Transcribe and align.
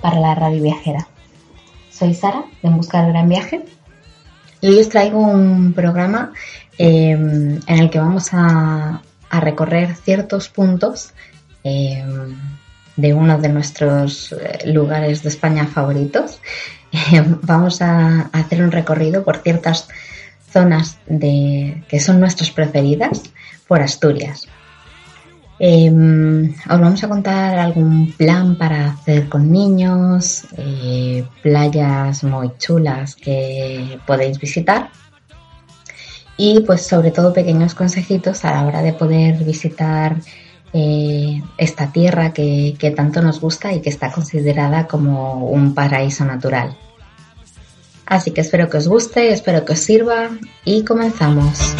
para 0.00 0.20
la 0.20 0.34
radio 0.34 0.62
viajera. 0.62 1.06
Soy 1.90 2.14
Sara 2.14 2.44
de 2.62 2.68
En 2.68 2.76
Busca 2.76 3.02
del 3.02 3.12
Gran 3.12 3.28
Viaje 3.28 3.64
y 4.60 4.68
hoy 4.68 4.78
os 4.80 4.88
traigo 4.88 5.18
un 5.18 5.72
programa 5.72 6.32
eh, 6.78 7.10
en 7.10 7.62
el 7.66 7.90
que 7.90 7.98
vamos 7.98 8.30
a, 8.32 9.02
recorrer 9.30 9.94
ciertos 9.96 10.48
puntos 10.48 11.12
eh, 11.62 12.02
de 12.96 13.12
uno 13.12 13.38
de 13.38 13.50
nuestros 13.50 14.32
eh, 14.32 14.70
lugares 14.72 15.22
de 15.22 15.28
España 15.28 15.66
favoritos. 15.66 16.40
Eh, 16.92 17.22
vamos 17.42 17.82
a 17.82 18.30
hacer 18.32 18.62
un 18.62 18.72
recorrido 18.72 19.22
por 19.22 19.38
ciertas 19.38 19.88
zonas 20.50 20.98
de, 21.06 21.82
que 21.88 22.00
son 22.00 22.20
nuestras 22.20 22.50
preferidas 22.50 23.22
por 23.68 23.82
Asturias. 23.82 24.48
Eh, 25.58 25.90
os 25.90 26.80
vamos 26.80 27.02
a 27.02 27.08
contar 27.08 27.58
algún 27.58 28.12
plan 28.12 28.56
para 28.58 28.90
hacer 28.90 29.28
con 29.28 29.50
niños, 29.50 30.44
eh, 30.56 31.24
playas 31.42 32.24
muy 32.24 32.52
chulas 32.58 33.16
que 33.16 33.98
podéis 34.06 34.38
visitar 34.38 34.90
y 36.36 36.60
pues 36.60 36.86
sobre 36.86 37.10
todo 37.10 37.32
pequeños 37.32 37.74
consejitos 37.74 38.44
a 38.44 38.52
la 38.52 38.66
hora 38.66 38.82
de 38.82 38.92
poder 38.92 39.42
visitar 39.44 40.16
eh, 40.74 41.40
esta 41.56 41.90
tierra 41.90 42.34
que, 42.34 42.76
que 42.78 42.90
tanto 42.90 43.22
nos 43.22 43.40
gusta 43.40 43.72
y 43.72 43.80
que 43.80 43.88
está 43.88 44.12
considerada 44.12 44.86
como 44.86 45.48
un 45.48 45.74
paraíso 45.74 46.26
natural. 46.26 46.76
Así 48.04 48.30
que 48.30 48.42
espero 48.42 48.68
que 48.68 48.76
os 48.76 48.86
guste, 48.86 49.32
espero 49.32 49.64
que 49.64 49.72
os 49.72 49.80
sirva 49.80 50.28
y 50.64 50.84
comenzamos. 50.84 51.74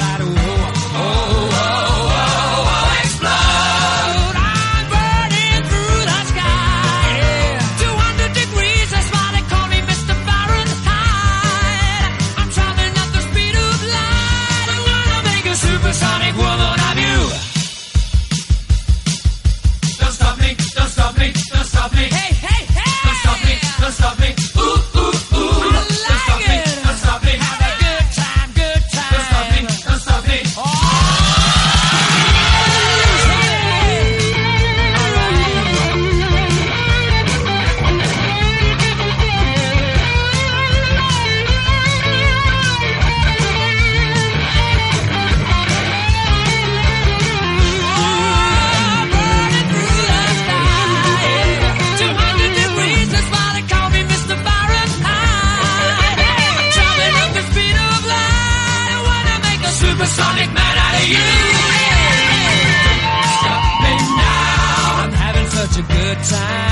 Supersonic 60.17 60.51
man 60.55 60.79
out 60.79 60.95
of 60.95 61.09
you. 61.09 61.29
Stop 63.37 63.63
me 63.83 63.93
now. 64.17 65.03
I'm 65.03 65.13
having 65.13 65.47
such 65.51 65.77
a 65.77 65.83
good 65.83 66.25
time. 66.25 66.66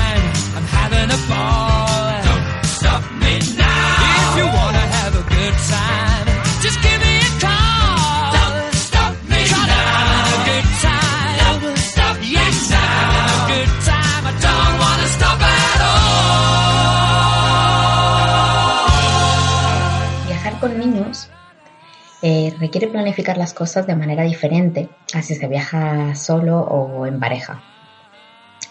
Eh, 22.27 22.51
requiere 22.59 22.87
planificar 22.87 23.37
las 23.37 23.53
cosas 23.53 23.85
de 23.85 23.95
manera 23.95 24.23
diferente 24.23 24.89
a 25.13 25.21
si 25.21 25.35
se 25.35 25.47
viaja 25.47 26.15
solo 26.15 26.59
o 26.59 27.05
en 27.05 27.19
pareja. 27.19 27.61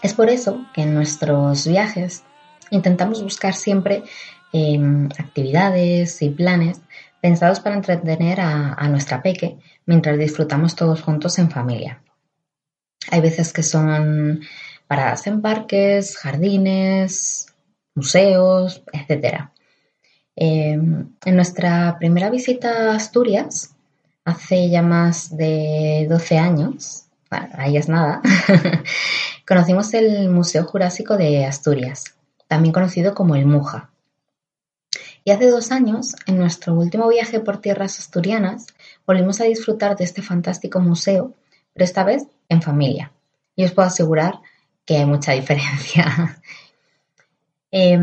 Es 0.01 0.13
por 0.13 0.29
eso 0.29 0.65
que 0.73 0.81
en 0.81 0.93
nuestros 0.93 1.65
viajes 1.65 2.25
intentamos 2.69 3.23
buscar 3.23 3.53
siempre 3.53 4.03
eh, 4.51 4.77
actividades 5.17 6.21
y 6.21 6.31
planes 6.31 6.81
pensados 7.21 7.61
para 7.61 7.77
entretener 7.77 8.41
a, 8.41 8.73
a 8.73 8.89
nuestra 8.89 9.21
peque 9.23 9.57
mientras 9.85 10.19
disfrutamos 10.19 10.75
todos 10.75 11.01
juntos 11.01 11.39
en 11.39 11.49
familia. 11.49 12.01
Hay 13.09 13.21
veces 13.21 13.53
que 13.53 13.63
son 13.63 14.41
paradas 14.85 15.27
en 15.27 15.41
parques, 15.41 16.17
jardines, 16.17 17.55
museos, 17.95 18.83
etcétera. 18.91 19.53
Eh, 20.35 20.73
en 20.73 21.35
nuestra 21.35 21.97
primera 21.97 22.29
visita 22.29 22.91
a 22.91 22.95
Asturias, 22.95 23.75
hace 24.25 24.69
ya 24.69 24.81
más 24.81 25.35
de 25.35 26.07
12 26.09 26.37
años, 26.37 27.05
bueno, 27.29 27.47
ahí 27.53 27.77
es 27.77 27.87
nada, 27.87 28.21
conocimos 29.47 29.93
el 29.93 30.29
Museo 30.29 30.65
Jurásico 30.65 31.17
de 31.17 31.45
Asturias, 31.45 32.15
también 32.47 32.73
conocido 32.73 33.13
como 33.13 33.35
el 33.35 33.45
MUJA. 33.45 33.89
Y 35.23 35.31
hace 35.31 35.49
dos 35.49 35.71
años, 35.71 36.15
en 36.27 36.37
nuestro 36.37 36.75
último 36.75 37.07
viaje 37.07 37.39
por 37.39 37.57
tierras 37.57 37.97
asturianas, 37.97 38.67
volvimos 39.07 39.41
a 39.41 39.45
disfrutar 39.45 39.95
de 39.95 40.03
este 40.03 40.21
fantástico 40.21 40.79
museo, 40.79 41.33
pero 41.73 41.83
esta 41.83 42.03
vez 42.03 42.27
en 42.47 42.61
familia. 42.61 43.11
Y 43.55 43.65
os 43.65 43.71
puedo 43.71 43.87
asegurar 43.87 44.39
que 44.85 44.97
hay 44.97 45.05
mucha 45.05 45.31
diferencia. 45.33 46.39
Eh, 47.71 47.97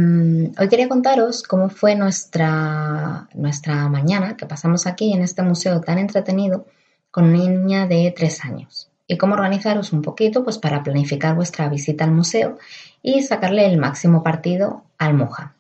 hoy 0.59 0.69
quería 0.69 0.89
contaros 0.89 1.43
cómo 1.43 1.69
fue 1.69 1.95
nuestra, 1.95 3.29
nuestra 3.35 3.89
mañana 3.89 4.37
que 4.37 4.47
pasamos 4.47 4.87
aquí 4.87 5.13
en 5.13 5.23
este 5.23 5.43
museo 5.43 5.81
tan 5.81 5.99
entretenido 5.99 6.67
con 7.11 7.25
una 7.25 7.49
niña 7.49 7.87
de 7.87 8.13
tres 8.17 8.45
años 8.45 8.91
y 9.07 9.17
cómo 9.17 9.35
organizaros 9.35 9.93
un 9.93 10.03
poquito 10.03 10.45
pues, 10.45 10.59
para 10.59 10.83
planificar 10.83 11.35
vuestra 11.35 11.69
visita 11.69 12.05
al 12.05 12.13
museo 12.13 12.59
y 13.03 13.23
sacarle 13.23 13.67
el 13.67 13.79
máximo 13.79 14.23
partido 14.23 14.85
al 14.99 15.15
Moja. 15.15 15.55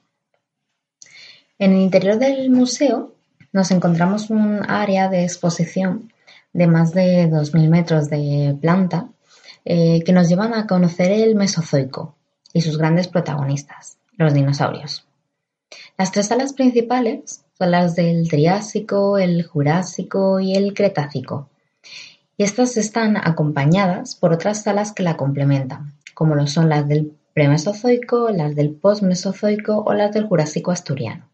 En 1.58 1.72
el 1.72 1.80
interior 1.80 2.18
del 2.18 2.50
museo 2.50 3.12
nos 3.52 3.70
encontramos 3.70 4.30
un 4.30 4.68
área 4.68 5.08
de 5.08 5.22
exposición 5.22 6.12
de 6.52 6.66
más 6.66 6.92
de 6.92 7.30
2.000 7.30 7.68
metros 7.68 8.10
de 8.10 8.56
planta 8.60 9.08
eh, 9.64 10.02
que 10.04 10.12
nos 10.12 10.28
llevan 10.28 10.54
a 10.54 10.66
conocer 10.66 11.12
el 11.12 11.34
Mesozoico 11.34 12.14
y 12.52 12.60
sus 12.60 12.78
grandes 12.78 13.08
protagonistas, 13.08 13.98
los 14.16 14.34
dinosaurios. 14.34 15.06
Las 15.96 16.12
tres 16.12 16.28
salas 16.28 16.52
principales 16.52 17.44
son 17.58 17.70
las 17.70 17.94
del 17.94 18.28
Triásico, 18.28 19.18
el 19.18 19.44
Jurásico 19.44 20.40
y 20.40 20.54
el 20.54 20.74
Cretácico. 20.74 21.48
Y 22.36 22.44
estas 22.44 22.76
están 22.76 23.16
acompañadas 23.16 24.14
por 24.14 24.32
otras 24.32 24.62
salas 24.62 24.92
que 24.92 25.02
la 25.02 25.16
complementan, 25.16 25.94
como 26.14 26.34
lo 26.34 26.46
son 26.46 26.68
las 26.68 26.88
del 26.88 27.12
Premesozoico, 27.34 28.30
las 28.30 28.54
del 28.54 28.72
Postmesozoico 28.72 29.78
o 29.78 29.94
las 29.94 30.12
del 30.12 30.26
Jurásico 30.26 30.70
Asturiano. 30.70 31.28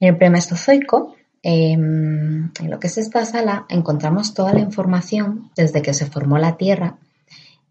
En 0.00 0.10
el 0.10 0.16
Premesozoico, 0.16 1.16
em, 1.42 2.50
en 2.60 2.70
lo 2.70 2.78
que 2.78 2.88
es 2.88 2.98
esta 2.98 3.24
sala, 3.24 3.66
encontramos 3.68 4.34
toda 4.34 4.52
la 4.52 4.60
información 4.60 5.50
desde 5.56 5.82
que 5.82 5.94
se 5.94 6.06
formó 6.06 6.38
la 6.38 6.56
Tierra 6.56 6.98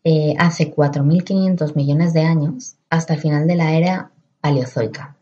eh, 0.03 0.35
hace 0.37 0.73
4.500 0.73 1.75
millones 1.75 2.13
de 2.13 2.21
años 2.21 2.75
hasta 2.89 3.13
el 3.13 3.21
final 3.21 3.47
de 3.47 3.55
la 3.55 3.73
era 3.73 4.11
Paleozoica. 4.41 5.15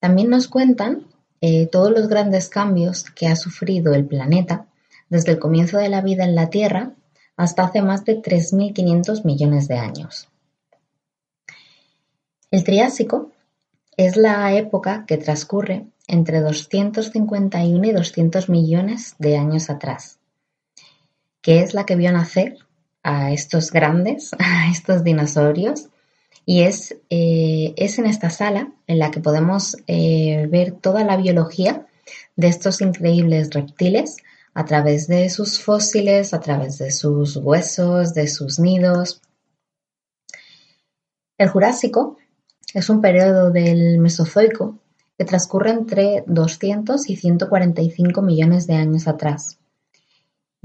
También 0.00 0.28
nos 0.28 0.48
cuentan 0.48 1.06
eh, 1.40 1.66
todos 1.66 1.90
los 1.90 2.08
grandes 2.08 2.48
cambios 2.48 3.04
que 3.10 3.28
ha 3.28 3.36
sufrido 3.36 3.94
el 3.94 4.04
planeta 4.04 4.66
desde 5.08 5.32
el 5.32 5.38
comienzo 5.38 5.78
de 5.78 5.88
la 5.88 6.00
vida 6.00 6.24
en 6.24 6.34
la 6.34 6.50
Tierra 6.50 6.92
hasta 7.36 7.64
hace 7.64 7.82
más 7.82 8.04
de 8.04 8.20
3.500 8.20 9.24
millones 9.24 9.68
de 9.68 9.76
años. 9.76 10.28
El 12.50 12.64
Triásico 12.64 13.30
es 13.96 14.16
la 14.16 14.52
época 14.54 15.04
que 15.06 15.16
transcurre 15.16 15.86
entre 16.08 16.40
251 16.40 17.86
y 17.86 17.92
200 17.92 18.48
millones 18.48 19.14
de 19.18 19.36
años 19.36 19.70
atrás, 19.70 20.18
que 21.40 21.60
es 21.60 21.74
la 21.74 21.84
que 21.84 21.96
vio 21.96 22.12
nacer 22.12 22.65
a 23.06 23.32
estos 23.32 23.70
grandes, 23.70 24.32
a 24.38 24.68
estos 24.68 25.04
dinosaurios, 25.04 25.88
y 26.44 26.62
es, 26.62 26.96
eh, 27.08 27.72
es 27.76 27.98
en 27.98 28.06
esta 28.06 28.30
sala 28.30 28.72
en 28.86 28.98
la 28.98 29.10
que 29.10 29.20
podemos 29.20 29.76
eh, 29.86 30.46
ver 30.50 30.72
toda 30.72 31.04
la 31.04 31.16
biología 31.16 31.86
de 32.36 32.48
estos 32.48 32.80
increíbles 32.80 33.50
reptiles 33.50 34.16
a 34.54 34.64
través 34.64 35.06
de 35.06 35.30
sus 35.30 35.60
fósiles, 35.60 36.34
a 36.34 36.40
través 36.40 36.78
de 36.78 36.90
sus 36.90 37.36
huesos, 37.36 38.12
de 38.14 38.26
sus 38.26 38.58
nidos. 38.58 39.22
El 41.38 41.48
Jurásico 41.48 42.16
es 42.74 42.90
un 42.90 43.00
periodo 43.00 43.50
del 43.50 43.98
Mesozoico 43.98 44.78
que 45.16 45.24
transcurre 45.24 45.70
entre 45.70 46.24
200 46.26 47.08
y 47.08 47.16
145 47.16 48.22
millones 48.22 48.66
de 48.66 48.74
años 48.74 49.06
atrás. 49.06 49.58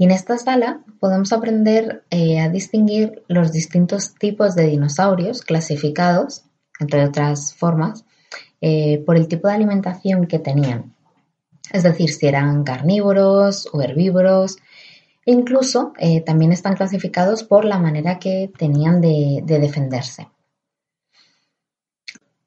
Y 0.02 0.04
en 0.04 0.10
esta 0.10 0.36
sala 0.36 0.80
podemos 0.98 1.32
aprender 1.32 2.02
eh, 2.10 2.40
a 2.40 2.48
distinguir 2.48 3.22
los 3.28 3.52
distintos 3.52 4.16
tipos 4.16 4.56
de 4.56 4.66
dinosaurios 4.66 5.42
clasificados, 5.42 6.42
entre 6.80 7.04
otras 7.04 7.54
formas, 7.54 8.04
eh, 8.60 9.00
por 9.06 9.16
el 9.16 9.28
tipo 9.28 9.46
de 9.46 9.54
alimentación 9.54 10.26
que 10.26 10.40
tenían. 10.40 10.96
Es 11.72 11.84
decir, 11.84 12.10
si 12.10 12.26
eran 12.26 12.64
carnívoros 12.64 13.68
o 13.72 13.80
herbívoros. 13.80 14.56
E 15.24 15.30
incluso 15.30 15.92
eh, 16.00 16.20
también 16.20 16.50
están 16.50 16.74
clasificados 16.74 17.44
por 17.44 17.64
la 17.64 17.78
manera 17.78 18.18
que 18.18 18.50
tenían 18.58 19.00
de 19.00 19.44
defenderse. 19.46 20.28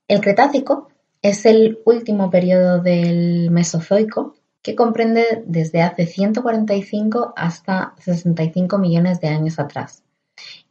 El 0.10 0.20
Cretácico 0.20 0.90
es 1.22 1.46
el 1.46 1.80
último 1.86 2.30
periodo 2.30 2.82
del 2.82 3.50
Mesozoico 3.50 4.36
que 4.66 4.74
comprende 4.74 5.44
desde 5.46 5.84
hace 5.84 6.08
145 6.08 7.36
hasta 7.38 7.94
65 8.00 8.80
millones 8.80 9.22
de 9.22 9.28
años 9.28 9.60
atrás. 9.60 10.02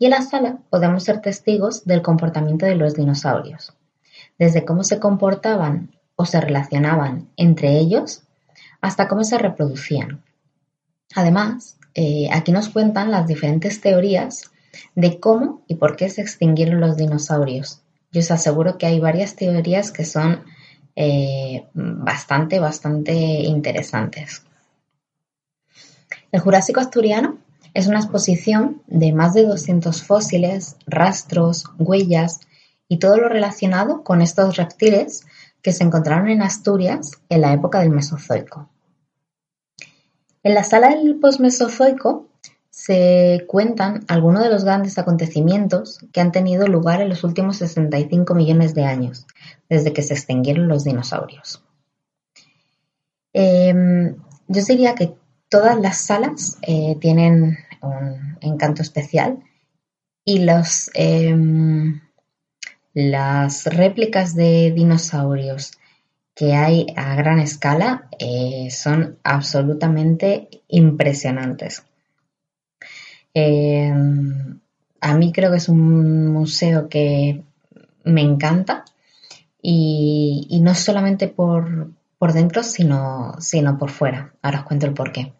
Y 0.00 0.06
en 0.06 0.10
la 0.10 0.22
sala 0.22 0.58
podemos 0.68 1.04
ser 1.04 1.20
testigos 1.20 1.84
del 1.84 2.02
comportamiento 2.02 2.66
de 2.66 2.74
los 2.74 2.94
dinosaurios, 2.94 3.72
desde 4.36 4.64
cómo 4.64 4.82
se 4.82 4.98
comportaban 4.98 5.92
o 6.16 6.26
se 6.26 6.40
relacionaban 6.40 7.28
entre 7.36 7.78
ellos 7.78 8.24
hasta 8.80 9.06
cómo 9.06 9.22
se 9.22 9.38
reproducían. 9.38 10.24
Además, 11.14 11.78
eh, 11.94 12.28
aquí 12.32 12.50
nos 12.50 12.70
cuentan 12.70 13.12
las 13.12 13.28
diferentes 13.28 13.80
teorías 13.80 14.50
de 14.96 15.20
cómo 15.20 15.62
y 15.68 15.76
por 15.76 15.94
qué 15.94 16.10
se 16.10 16.20
extinguieron 16.20 16.80
los 16.80 16.96
dinosaurios. 16.96 17.82
Yo 18.10 18.22
os 18.22 18.30
aseguro 18.32 18.76
que 18.76 18.86
hay 18.86 18.98
varias 18.98 19.36
teorías 19.36 19.92
que 19.92 20.04
son 20.04 20.42
eh, 20.96 21.66
bastante, 21.74 22.60
bastante 22.60 23.12
interesantes. 23.12 24.42
El 26.30 26.40
Jurásico 26.40 26.80
Asturiano 26.80 27.38
es 27.74 27.86
una 27.86 27.98
exposición 27.98 28.82
de 28.86 29.12
más 29.12 29.34
de 29.34 29.44
200 29.44 30.02
fósiles, 30.04 30.76
rastros, 30.86 31.64
huellas 31.78 32.40
y 32.88 32.98
todo 32.98 33.16
lo 33.16 33.28
relacionado 33.28 34.04
con 34.04 34.22
estos 34.22 34.56
reptiles 34.56 35.26
que 35.62 35.72
se 35.72 35.82
encontraron 35.82 36.28
en 36.28 36.42
Asturias 36.42 37.12
en 37.28 37.40
la 37.40 37.52
época 37.52 37.80
del 37.80 37.90
Mesozoico. 37.90 38.68
En 40.42 40.54
la 40.54 40.62
sala 40.62 40.90
del 40.90 41.18
Postmesozoico 41.18 42.28
se 42.68 43.44
cuentan 43.48 44.04
algunos 44.08 44.42
de 44.42 44.50
los 44.50 44.64
grandes 44.64 44.98
acontecimientos 44.98 46.00
que 46.12 46.20
han 46.20 46.32
tenido 46.32 46.66
lugar 46.66 47.00
en 47.00 47.08
los 47.08 47.24
últimos 47.24 47.56
65 47.56 48.34
millones 48.34 48.74
de 48.74 48.84
años, 48.84 49.26
desde 49.68 49.92
que 49.92 50.02
se 50.02 50.14
extinguieron 50.14 50.68
los 50.68 50.84
dinosaurios. 50.84 51.62
Em, 53.32 54.16
yo 54.48 54.62
diría 54.64 54.94
que 54.94 55.14
todas 55.48 55.78
las 55.78 55.98
salas 55.98 56.58
eh, 56.62 56.96
tienen 57.00 57.58
un 57.82 58.38
encanto 58.40 58.82
especial 58.82 59.42
y 60.24 60.44
los, 60.44 60.90
em, 60.94 62.00
las 62.92 63.66
réplicas 63.66 64.34
de 64.34 64.72
dinosaurios 64.72 65.72
que 66.34 66.54
hay 66.54 66.86
a 66.96 67.14
gran 67.14 67.38
escala 67.38 68.08
eh, 68.18 68.68
son 68.70 69.18
absolutamente 69.22 70.48
impresionantes. 70.68 71.84
Em, 73.32 74.60
a 75.00 75.14
mí 75.14 75.32
creo 75.32 75.50
que 75.50 75.58
es 75.58 75.68
un 75.68 76.32
museo 76.32 76.88
que 76.88 77.42
me 78.04 78.22
encanta 78.22 78.84
y, 79.66 80.60
no 80.60 80.74
solamente 80.74 81.26
por, 81.26 81.94
dentro, 82.34 82.62
sino, 82.62 83.34
sino 83.38 83.78
por 83.78 83.90
fuera. 83.90 84.34
Ahora 84.42 84.60
os 84.60 84.64
cuento 84.66 84.84
el 84.84 84.92
porqué. 84.92 85.32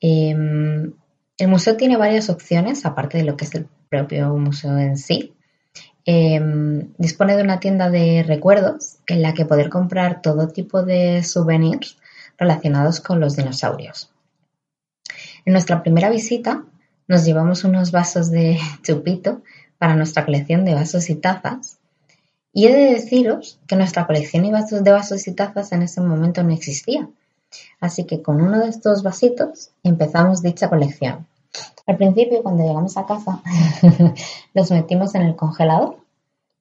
Em, 0.00 0.92
el 1.38 1.48
museo 1.48 1.76
tiene 1.76 1.96
varias 1.96 2.28
opciones, 2.28 2.84
aparte 2.84 3.16
de 3.16 3.24
lo 3.24 3.36
que 3.36 3.46
es 3.46 3.54
el 3.54 3.66
propio 3.88 4.34
museo 4.36 4.78
en 4.78 4.98
sí. 4.98 5.32
Em, 6.04 6.92
dispone 6.98 7.34
de 7.36 7.42
una 7.42 7.60
tienda 7.60 7.88
de 7.88 8.22
recuerdos 8.22 8.98
en 9.06 9.22
la 9.22 9.32
que 9.32 9.46
poder 9.46 9.70
comprar 9.70 10.20
todo 10.20 10.48
tipo 10.48 10.82
de 10.82 11.22
souvenirs 11.22 11.96
relacionados 12.36 13.00
con 13.00 13.20
los 13.20 13.36
dinosaurios. 13.36 14.12
En 15.46 15.54
nuestra 15.54 15.82
primera 15.82 16.10
visita 16.10 16.62
nos 17.08 17.24
llevamos 17.24 17.64
unos 17.64 17.90
vasos 17.90 18.30
de 18.30 18.58
chupito 18.82 19.42
para 19.78 19.96
nuestra 19.96 20.26
colección 20.26 20.66
de 20.66 20.74
vasos 20.74 21.08
y 21.08 21.14
tazas. 21.14 21.78
Y 22.54 22.66
he 22.66 22.72
de 22.72 22.94
deciros 22.94 23.60
que 23.66 23.76
nuestra 23.76 24.06
colección 24.06 24.44
de 24.44 24.92
vasos 24.92 25.28
y 25.28 25.34
tazas 25.34 25.72
en 25.72 25.82
ese 25.82 26.00
momento 26.00 26.42
no 26.42 26.54
existía. 26.54 27.08
Así 27.80 28.04
que 28.04 28.22
con 28.22 28.40
uno 28.40 28.60
de 28.60 28.68
estos 28.68 29.02
vasitos 29.02 29.72
empezamos 29.82 30.40
dicha 30.40 30.70
colección. 30.70 31.26
Al 31.86 31.96
principio, 31.98 32.42
cuando 32.42 32.64
llegamos 32.64 32.96
a 32.96 33.04
casa, 33.04 33.42
los 34.54 34.70
metimos 34.70 35.14
en 35.14 35.22
el 35.22 35.36
congelador, 35.36 35.98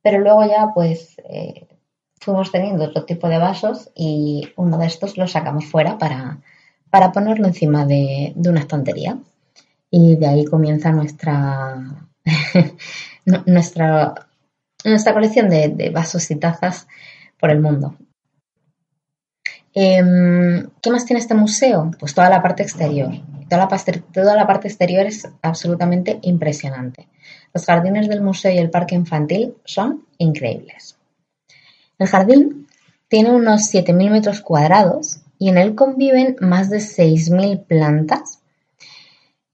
pero 0.01 0.19
luego 0.19 0.45
ya 0.45 0.71
pues 0.73 1.15
eh, 1.29 1.67
fuimos 2.19 2.51
teniendo 2.51 2.83
otro 2.85 3.05
tipo 3.05 3.29
de 3.29 3.37
vasos 3.37 3.89
y 3.95 4.49
uno 4.57 4.77
de 4.77 4.87
estos 4.87 5.17
lo 5.17 5.27
sacamos 5.27 5.65
fuera 5.65 5.97
para, 5.97 6.39
para 6.89 7.13
ponerlo 7.13 7.47
encima 7.47 7.85
de 7.85 8.33
una 8.35 8.59
estantería 8.59 9.17
y 9.95 10.15
de 10.15 10.25
ahí 10.25 10.45
comienza 10.45 10.91
nuestra, 10.91 11.77
nuestra, 13.45 14.15
nuestra 14.91 15.13
colección 15.13 15.49
de, 15.49 15.91
vasos 15.93 16.29
y 16.31 16.35
tazas 16.35 16.87
por 17.39 17.51
el 17.51 17.59
mundo. 17.61 17.95
Em, 19.73 20.69
¿Qué 20.81 20.91
más 20.91 21.05
tiene 21.05 21.19
este 21.19 21.33
museo? 21.33 21.91
Pues 21.99 22.13
toda 22.13 22.29
la 22.29 22.41
parte 22.41 22.63
exterior. 22.63 23.11
Toda 23.49 24.35
la, 24.35 24.47
parte 24.47 24.67
exterior 24.67 25.05
es 25.05 25.27
absolutamente 25.41 26.19
impresionante. 26.23 27.07
Los 27.53 27.65
jardines 27.65 28.07
del 28.07 28.21
museo 28.21 28.51
y 28.51 28.57
el 28.57 28.69
parque 28.69 28.95
infantil 28.95 29.55
son 29.63 30.05
increíbles. 30.17 30.97
El 31.99 32.07
jardín 32.07 32.67
tiene 33.07 33.31
unos 33.31 33.71
7.000 33.73 34.09
metros 34.09 34.41
cuadrados 34.41 35.21
y 35.37 35.49
en 35.49 35.57
él 35.57 35.75
conviven 35.75 36.35
más 36.39 36.69
de 36.69 36.77
6.000 36.77 37.65
plantas 37.65 38.39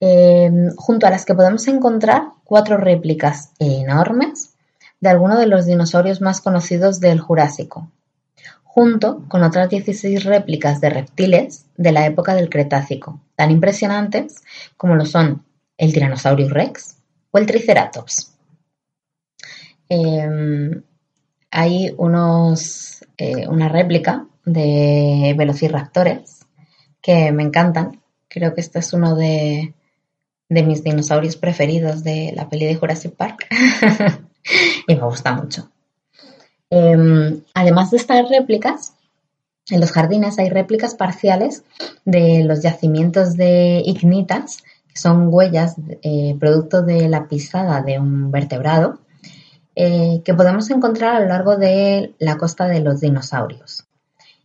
Em, 0.02 0.74
junto 0.78 1.08
a 1.08 1.10
las 1.10 1.26
que 1.26 1.36
podemos 1.36 1.68
encontrar 1.68 2.30
cuatro 2.46 2.78
réplicas 2.78 3.52
enormes 3.60 4.49
de 5.02 5.10
algunos 5.10 5.40
de 5.40 5.48
los 5.48 5.66
dinosaurios 5.66 6.22
más 6.22 6.42
conocidos 6.42 7.00
del 7.00 7.20
Jurásico, 7.20 7.92
junto 8.64 9.24
con 9.28 9.44
otras 9.44 9.70
16 9.70 10.24
réplicas 10.26 10.82
de 10.82 10.90
reptiles 10.90 11.66
de 11.78 11.92
la 11.92 12.06
época 12.06 12.36
del 12.36 12.50
Cretácico, 12.50 13.20
tan 13.36 13.52
impresionantes 13.52 14.44
como 14.78 14.96
lo 14.96 15.06
son 15.06 15.44
el 15.78 15.94
Tyrannosaurus 15.94 16.50
rex 16.50 16.98
o 17.32 17.38
el 17.38 17.46
Triceratops. 17.46 18.36
Em, 19.88 20.84
hay 21.52 21.94
unos, 21.98 23.06
eh, 23.18 23.48
una 23.48 23.70
réplica 23.70 24.28
de 24.46 25.34
velociraptores 25.38 26.46
que 27.02 27.32
me 27.32 27.44
encantan. 27.44 28.02
Creo 28.28 28.54
que 28.54 28.62
este 28.62 28.80
es 28.80 28.94
uno 28.94 29.16
de, 29.16 29.74
de 30.50 30.64
mis 30.64 30.84
dinosaurios 30.84 31.38
preferidos 31.38 32.04
de 32.04 32.34
la 32.36 32.50
peli 32.50 32.66
de 32.66 32.76
Jurassic 32.76 33.16
Park 33.16 33.48
y 34.88 34.96
me 34.96 35.02
gusta 35.02 35.34
mucho. 35.34 35.70
Em, 36.70 37.42
además 37.54 37.92
de 37.92 37.98
estas 37.98 38.30
réplicas, 38.30 38.94
en 39.70 39.80
los 39.80 39.92
jardines 39.92 40.40
hay 40.40 40.50
réplicas 40.50 40.96
parciales 40.96 41.64
de 42.06 42.44
los 42.44 42.62
yacimientos 42.62 43.36
de 43.36 43.82
ignitas, 43.86 44.64
que 44.88 45.00
son 45.00 45.28
huellas 45.32 45.76
eh, 46.02 46.36
producto 46.40 46.82
de 46.82 47.08
la 47.08 47.28
pisada 47.28 47.82
de 47.82 48.00
un 48.00 48.32
vertebrado, 48.32 49.00
eh, 49.76 50.22
que 50.26 50.34
podemos 50.34 50.70
encontrar 50.72 51.16
a 51.16 51.20
lo 51.22 51.28
largo 51.28 51.56
de 51.56 52.14
la 52.20 52.38
costa 52.38 52.68
de 52.68 52.82
los 52.82 53.00
dinosaurios. 53.00 53.86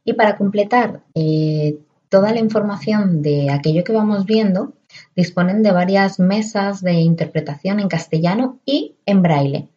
Y 0.05 0.13
para 0.13 0.37
completar 0.37 1.01
eh, 1.15 1.79
toda 2.09 2.33
la 2.33 2.41
información 2.41 3.23
de 3.23 3.51
aquello 3.51 3.83
que 3.83 3.93
vamos 3.93 4.27
viendo, 4.27 4.75
disponen 5.17 5.63
de 5.63 5.73
varias 5.73 6.21
mesas 6.21 6.83
de 6.83 6.93
interpretación 6.93 7.81
en 7.81 7.89
castellano 7.89 8.59
y 8.65 8.95
en 9.07 9.23
braille. 9.23 9.69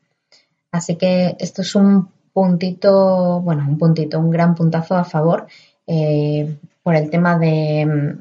Así 0.71 0.95
que 0.95 1.35
esto 1.39 1.61
es 1.61 1.75
un 1.75 2.09
puntito, 2.33 3.41
bueno, 3.41 3.65
un 3.67 3.77
puntito, 3.77 4.19
un 4.19 4.29
gran 4.29 4.53
puntazo 4.53 4.95
a 4.95 5.03
favor 5.03 5.47
eh, 5.87 6.57
por 6.83 6.95
el 6.95 7.09
tema 7.09 7.37
de, 7.39 8.15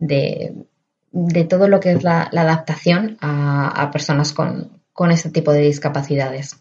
de, 0.00 1.44
todo 1.44 1.68
lo 1.68 1.78
que 1.78 1.92
es 1.92 2.02
la, 2.02 2.22
adaptación 2.22 3.18
a, 3.20 3.90
personas 3.92 4.32
con, 4.32 4.72
con 4.92 5.10
este 5.12 5.30
tipo 5.30 5.52
de 5.52 5.60
discapacidades. 5.60 6.60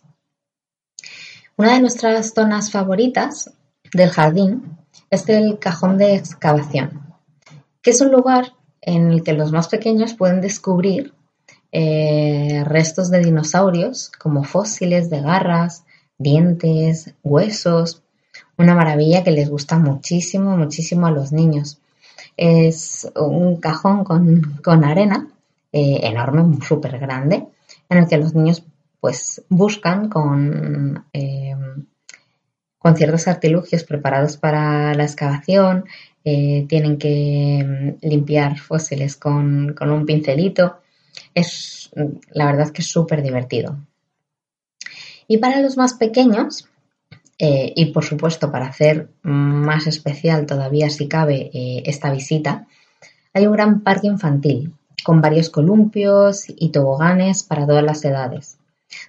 Una 1.57 1.74
de 1.74 1.81
nuestras 1.81 2.33
zonas 2.33 2.71
favoritas 2.71 3.51
del 3.93 4.10
jardín 4.10 4.77
es 5.10 5.27
el 5.29 5.60
cajón 5.60 5.98
de 5.98 6.15
excavación, 6.15 7.15
que 7.81 7.91
es 7.91 8.01
un 8.01 8.12
lugar 8.12 8.53
en 8.81 9.12
el 9.12 9.24
que 9.24 9.33
los 9.33 9.51
más 9.51 9.67
pequeños 9.67 10.13
pueden 10.13 10.41
descubrir 10.41 11.13
eh, 11.72 12.63
restos 12.66 13.10
de 13.10 13.20
dinosaurios 13.20 14.12
como 14.20 14.44
fósiles 14.44 15.10
de 15.10 15.22
garras, 15.22 15.86
dientes, 16.18 17.13
huesos, 17.24 18.04
una 18.58 18.75
maravilla 18.75 19.24
que 19.24 19.32
les 19.32 19.50
gusta 19.50 19.80
muchísimo, 19.80 20.58
muchísimo 20.58 21.08
a 21.08 21.12
los 21.12 21.32
niños. 21.32 21.80
Es 22.38 23.12
un 23.16 23.58
cajón 23.58 24.04
con, 24.04 24.84
arena 24.84 25.28
eh, 25.72 26.01
enorme, 26.04 26.58
súper 26.66 27.00
grande, 27.00 27.48
en 27.90 27.98
el 27.98 28.08
que 28.08 28.18
los 28.18 28.36
niños 28.36 28.63
pues 29.00 29.44
buscan 29.50 30.10
con, 30.10 31.06
eh, 31.13 31.56
con 32.78 32.96
ciertos 32.96 33.28
artilugios 33.28 33.84
preparados 33.84 34.38
para 34.38 34.94
la 34.94 35.04
excavación, 35.04 35.86
tienen 36.24 36.98
que 36.98 37.66
mm, 37.66 38.08
limpiar 38.08 38.60
fósiles 38.60 39.16
con, 39.16 39.75
un 39.80 40.06
pincelito. 40.06 40.81
Es, 41.34 41.91
la 42.32 42.46
verdad 42.46 42.68
es 42.68 42.72
que 42.72 42.82
es 42.82 42.88
súper 42.88 43.22
divertido. 43.22 43.77
Y 45.27 45.38
para 45.38 45.62
los 45.62 45.77
más 45.77 45.94
pequeños, 45.94 46.68
eh, 47.39 47.74
y 47.75 47.88
por 47.88 48.03
supuesto 48.03 48.51
para 48.51 48.68
hacer 48.68 49.10
más 49.24 49.88
especial 49.88 50.46
todavía 50.46 50.89
si 50.89 51.08
cabe 51.08 51.50
eh, 51.53 51.84
esta 51.86 52.12
visita, 52.12 52.68
hay 53.34 53.48
un 53.48 53.53
gran 53.53 53.82
parque 53.82 54.08
infantil 54.08 54.74
con 55.03 55.22
varios 55.22 55.50
columpios 55.50 56.46
y 56.48 56.70
toboganes 56.70 57.44
para 57.44 57.65
todas 57.65 57.84
las 57.84 58.03
edades. 58.06 58.58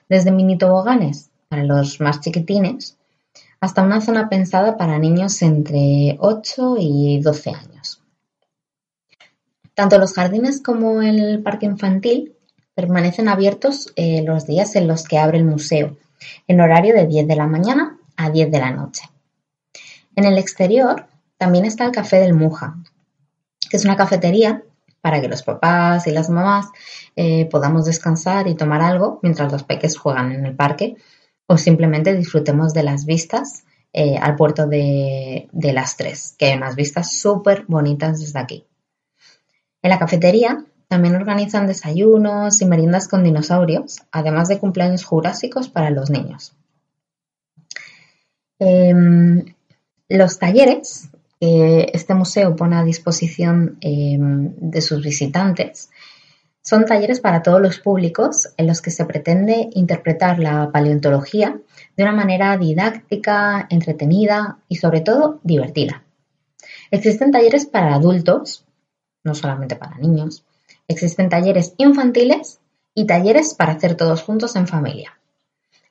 Desde 0.09 0.31
mini 0.31 0.57
toboganes 0.57 1.31
para 1.49 1.65
los 1.65 2.01
más 2.01 2.21
chiquitines 2.21 2.97
hasta 3.61 3.83
una 3.83 4.01
zona 4.01 4.29
pensada 4.29 4.77
para 4.77 4.99
niños 4.99 5.41
entre 5.43 6.17
8 6.19 6.77
y 6.79 7.21
12 7.21 7.51
años. 7.51 8.02
Tanto 9.75 9.99
los 9.99 10.15
jardines 10.15 10.61
como 10.61 11.03
el 11.03 11.43
parque 11.43 11.67
infantil 11.67 12.35
permanecen 12.75 13.29
abiertos 13.29 13.93
eh, 13.97 14.23
los 14.23 14.47
días 14.47 14.77
en 14.77 14.89
los 14.89 15.05
que 15.05 15.19
abre 15.19 15.39
el 15.39 15.45
museo, 15.45 15.97
en 16.47 16.61
horario 16.61 16.95
de 16.95 17.07
10 17.07 17.27
de 17.27 17.37
la 17.37 17.47
mañana 17.47 17.99
a 18.17 18.31
10 18.31 18.51
de 18.51 18.59
la 18.59 18.71
noche. 18.71 19.03
En 20.15 20.25
el 20.25 20.39
exterior 20.39 21.07
también 21.39 21.65
está 21.65 21.85
el 21.85 21.93
Café 21.93 22.21
del 22.21 22.35
Muja, 22.35 22.77
que 23.71 23.77
es 23.77 23.85
una 23.85 23.97
cafetería 23.97 24.63
para 25.01 25.21
que 25.21 25.29
los 25.29 25.43
papás 25.43 26.07
y 26.07 26.13
las 26.13 26.31
mamás 26.31 26.67
eh, 27.17 27.47
podamos 27.47 27.85
descansar 27.85 28.47
y 28.47 28.55
tomar 28.55 28.83
algo 28.83 29.19
mientras 29.23 29.51
los 29.51 29.65
peques 29.65 29.97
juegan 29.99 30.33
en 30.33 30.47
el 30.47 30.55
parque 30.55 30.97
o 31.47 31.59
simplemente 31.59 32.15
disfrutemos 32.15 32.73
de 32.73 32.85
las 32.85 33.05
vistas 33.05 33.65
eh, 33.93 34.17
al 34.17 34.37
puerto 34.37 34.67
de, 34.67 35.49
las 35.53 35.97
tres, 35.97 36.35
que 36.39 36.47
hay 36.47 36.57
unas 36.57 36.77
vistas 36.77 37.19
súper 37.19 37.65
bonitas 37.67 38.21
desde 38.21 38.39
aquí. 38.39 38.67
En 39.83 39.91
la 39.91 39.99
cafetería 39.99 40.65
también 40.89 41.17
organizan 41.17 41.67
desayunos 41.67 42.61
y 42.61 42.67
meriendas 42.67 43.09
con 43.09 43.25
dinosaurios, 43.25 44.03
además 44.13 44.49
de 44.49 44.59
cumpleaños 44.59 45.05
jurásicos 45.05 45.69
para 45.69 45.91
los 45.91 46.11
niños. 46.11 46.55
Em, 48.59 49.45
los 50.09 50.39
talleres 50.39 51.09
que 51.41 51.91
este 51.93 52.15
museo 52.15 52.55
pone 52.55 52.77
a 52.77 52.85
disposición 52.85 53.79
em, 53.81 54.55
de 54.61 54.81
sus 54.81 55.03
visitantes 55.03 55.91
son 56.63 56.85
talleres 56.85 57.19
para 57.19 57.43
todos 57.43 57.61
los 57.61 57.81
públicos 57.81 58.55
en 58.57 58.69
los 58.69 58.81
que 58.81 58.93
se 58.93 59.05
pretende 59.05 59.69
interpretar 59.73 60.39
la 60.39 60.71
paleontología 60.71 61.59
de 61.97 62.03
una 62.05 62.13
manera 62.13 62.57
didáctica, 62.57 63.67
entretenida 63.69 64.59
y 64.69 64.77
sobre 64.77 65.01
todo 65.01 65.41
divertida. 65.43 66.05
Existen 66.93 67.33
talleres 67.33 67.67
para 67.67 67.95
adultos, 67.95 68.62
no 69.25 69.35
solamente 69.35 69.77
para 69.77 69.99
niños. 69.99 70.45
Existen 70.89 71.29
talleres 71.29 71.75
infantiles 71.77 72.61
y 72.95 73.07
talleres 73.07 73.55
para 73.55 73.73
hacer 73.73 73.97
todos 73.97 74.23
juntos 74.23 74.57
en 74.57 74.67
familia. 74.67 75.19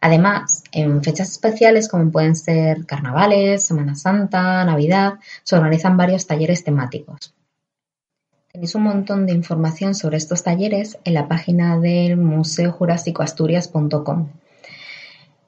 Además, 0.01 0.63
en 0.71 1.03
fechas 1.03 1.29
especiales 1.29 1.87
como 1.87 2.11
pueden 2.11 2.35
ser 2.35 2.85
carnavales, 2.87 3.63
Semana 3.65 3.95
Santa, 3.95 4.65
Navidad, 4.65 5.19
se 5.43 5.55
organizan 5.55 5.95
varios 5.95 6.25
talleres 6.25 6.63
temáticos. 6.63 7.35
Tenéis 8.51 8.75
un 8.75 8.83
montón 8.83 9.27
de 9.27 9.33
información 9.33 9.95
sobre 9.95 10.17
estos 10.17 10.43
talleres 10.43 10.97
en 11.05 11.13
la 11.13 11.27
página 11.27 11.79
del 11.79 12.17
Museo 12.17 12.71
Jurásico 12.71 13.21
Asturias.com. 13.21 14.29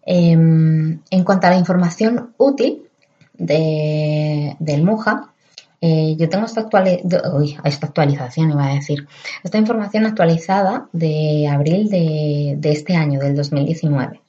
Em, 0.06 1.00
en 1.10 1.24
cuanto 1.24 1.48
a 1.48 1.50
la 1.50 1.58
información 1.58 2.34
útil 2.38 2.90
del 3.34 4.84
MUJA, 4.84 5.33
eh, 5.86 6.16
yo 6.18 6.30
tengo 6.30 6.46
esta, 6.46 6.66
esta, 7.66 7.88
actualización, 7.88 8.52
iba 8.52 8.68
a 8.68 8.76
decir, 8.76 9.06
esta 9.44 9.58
información 9.58 10.06
actualizada 10.06 10.88
de 10.94 11.46
abril 11.52 11.90
de, 11.90 12.72
este 12.72 12.96
año, 12.96 13.20
del 13.20 13.36
2019. 13.36 14.22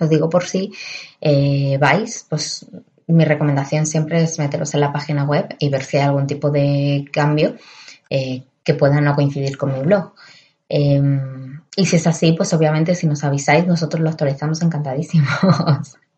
Os 0.00 0.08
digo 0.08 0.30
por 0.30 0.46
si 0.46 0.72
eh, 1.20 1.76
vais, 1.78 2.24
pues 2.30 2.64
mi 3.08 3.26
recomendación 3.26 3.84
siempre 3.84 4.22
es 4.22 4.38
meteros 4.38 4.72
en 4.72 4.80
la 4.80 4.90
página 4.90 5.24
web 5.24 5.54
y 5.58 5.68
ver 5.68 5.84
si 5.84 5.98
hay 5.98 6.04
algún 6.04 6.26
tipo 6.26 6.50
de 6.50 7.04
cambio 7.12 7.56
eh, 8.08 8.44
que 8.64 8.72
pueda 8.72 9.02
no 9.02 9.14
coincidir 9.14 9.58
con 9.58 9.74
mi 9.74 9.80
blog. 9.80 10.14
Em, 10.66 11.60
y 11.76 11.84
si 11.84 11.96
es 11.96 12.06
así, 12.06 12.32
pues 12.32 12.54
obviamente 12.54 12.94
si 12.94 13.06
nos 13.06 13.22
avisáis, 13.22 13.66
nosotros 13.66 14.00
lo 14.00 14.08
actualizamos 14.08 14.62
encantadísimos. 14.62 15.28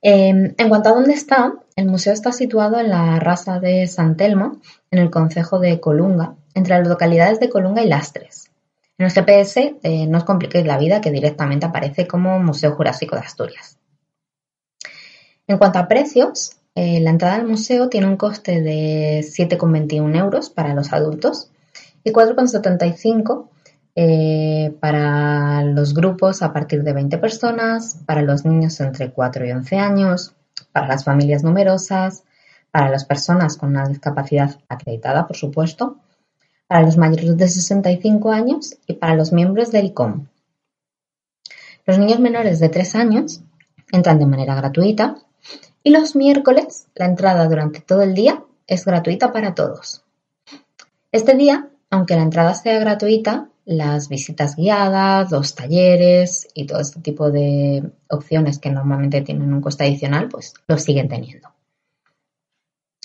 Em, 0.00 0.54
en 0.56 0.68
cuanto 0.68 0.90
a 0.90 0.92
dónde 0.92 1.12
está, 1.12 1.54
el 1.78 1.86
museo 1.86 2.12
está 2.12 2.32
situado 2.32 2.80
en 2.80 2.90
la 2.90 3.20
raza 3.20 3.60
de 3.60 3.86
San 3.86 4.16
Telmo, 4.16 4.56
en 4.90 4.98
el 4.98 5.10
concejo 5.10 5.60
de 5.60 5.78
Colunga, 5.78 6.34
entre 6.54 6.76
las 6.76 6.88
localidades 6.88 7.38
de 7.38 7.48
Colunga 7.48 7.84
y 7.84 7.86
Lastres. 7.86 8.50
En 8.98 9.06
el 9.06 9.12
GPS 9.12 9.76
eh, 9.84 10.08
no 10.08 10.18
os 10.18 10.24
compliquéis 10.24 10.66
la 10.66 10.76
vida, 10.76 11.00
que 11.00 11.12
directamente 11.12 11.66
aparece 11.66 12.08
como 12.08 12.40
Museo 12.40 12.72
Jurásico 12.72 13.14
de 13.14 13.22
Asturias. 13.22 13.78
En 15.46 15.56
cuanto 15.58 15.78
a 15.78 15.86
precios, 15.86 16.56
eh, 16.74 16.98
la 16.98 17.10
entrada 17.10 17.36
al 17.36 17.46
museo 17.46 17.88
tiene 17.88 18.08
un 18.08 18.16
coste 18.16 18.60
de 18.60 19.20
7,21 19.20 20.18
euros 20.18 20.50
para 20.50 20.74
los 20.74 20.92
adultos 20.92 21.52
y 22.02 22.10
4,75 22.10 23.50
eh, 23.94 24.74
para 24.80 25.62
los 25.62 25.94
grupos 25.94 26.42
a 26.42 26.52
partir 26.52 26.82
de 26.82 26.92
20 26.92 27.18
personas, 27.18 28.00
para 28.04 28.22
los 28.22 28.44
niños 28.44 28.80
entre 28.80 29.12
4 29.12 29.46
y 29.46 29.52
11 29.52 29.76
años, 29.76 30.34
para 30.80 30.94
las 30.94 31.04
familias 31.04 31.42
numerosas, 31.42 32.24
para 32.70 32.88
las 32.90 33.04
personas 33.04 33.56
con 33.56 33.70
una 33.70 33.88
discapacidad 33.88 34.58
acreditada, 34.68 35.26
por 35.26 35.36
supuesto, 35.36 35.96
para 36.66 36.82
los 36.82 36.96
mayores 36.96 37.36
de 37.36 37.48
65 37.48 38.30
años 38.30 38.76
y 38.86 38.94
para 38.94 39.14
los 39.14 39.32
miembros 39.32 39.72
del 39.72 39.86
ICOM. 39.86 40.26
Los 41.86 41.98
niños 41.98 42.20
menores 42.20 42.60
de 42.60 42.68
3 42.68 42.94
años 42.94 43.40
entran 43.90 44.18
de 44.18 44.26
manera 44.26 44.54
gratuita 44.54 45.16
y 45.82 45.90
los 45.90 46.14
miércoles 46.14 46.86
la 46.94 47.06
entrada 47.06 47.48
durante 47.48 47.80
todo 47.80 48.02
el 48.02 48.14
día 48.14 48.44
es 48.66 48.84
gratuita 48.84 49.32
para 49.32 49.54
todos. 49.54 50.04
Este 51.10 51.34
día 51.34 51.70
aunque 51.90 52.16
la 52.16 52.22
entrada 52.22 52.54
sea 52.54 52.78
gratuita, 52.78 53.48
las 53.68 54.08
visitas 54.08 54.56
guiadas, 54.56 55.30
los 55.30 55.54
talleres 55.54 56.48
y 56.54 56.64
todo 56.64 56.80
este 56.80 57.00
tipo 57.00 57.30
de 57.30 57.92
opciones 58.08 58.58
que 58.58 58.70
normalmente 58.70 59.20
tienen 59.20 59.52
un 59.52 59.60
coste 59.60 59.84
adicional, 59.84 60.28
pues 60.30 60.54
lo 60.66 60.78
siguen 60.78 61.06
teniendo. 61.06 61.50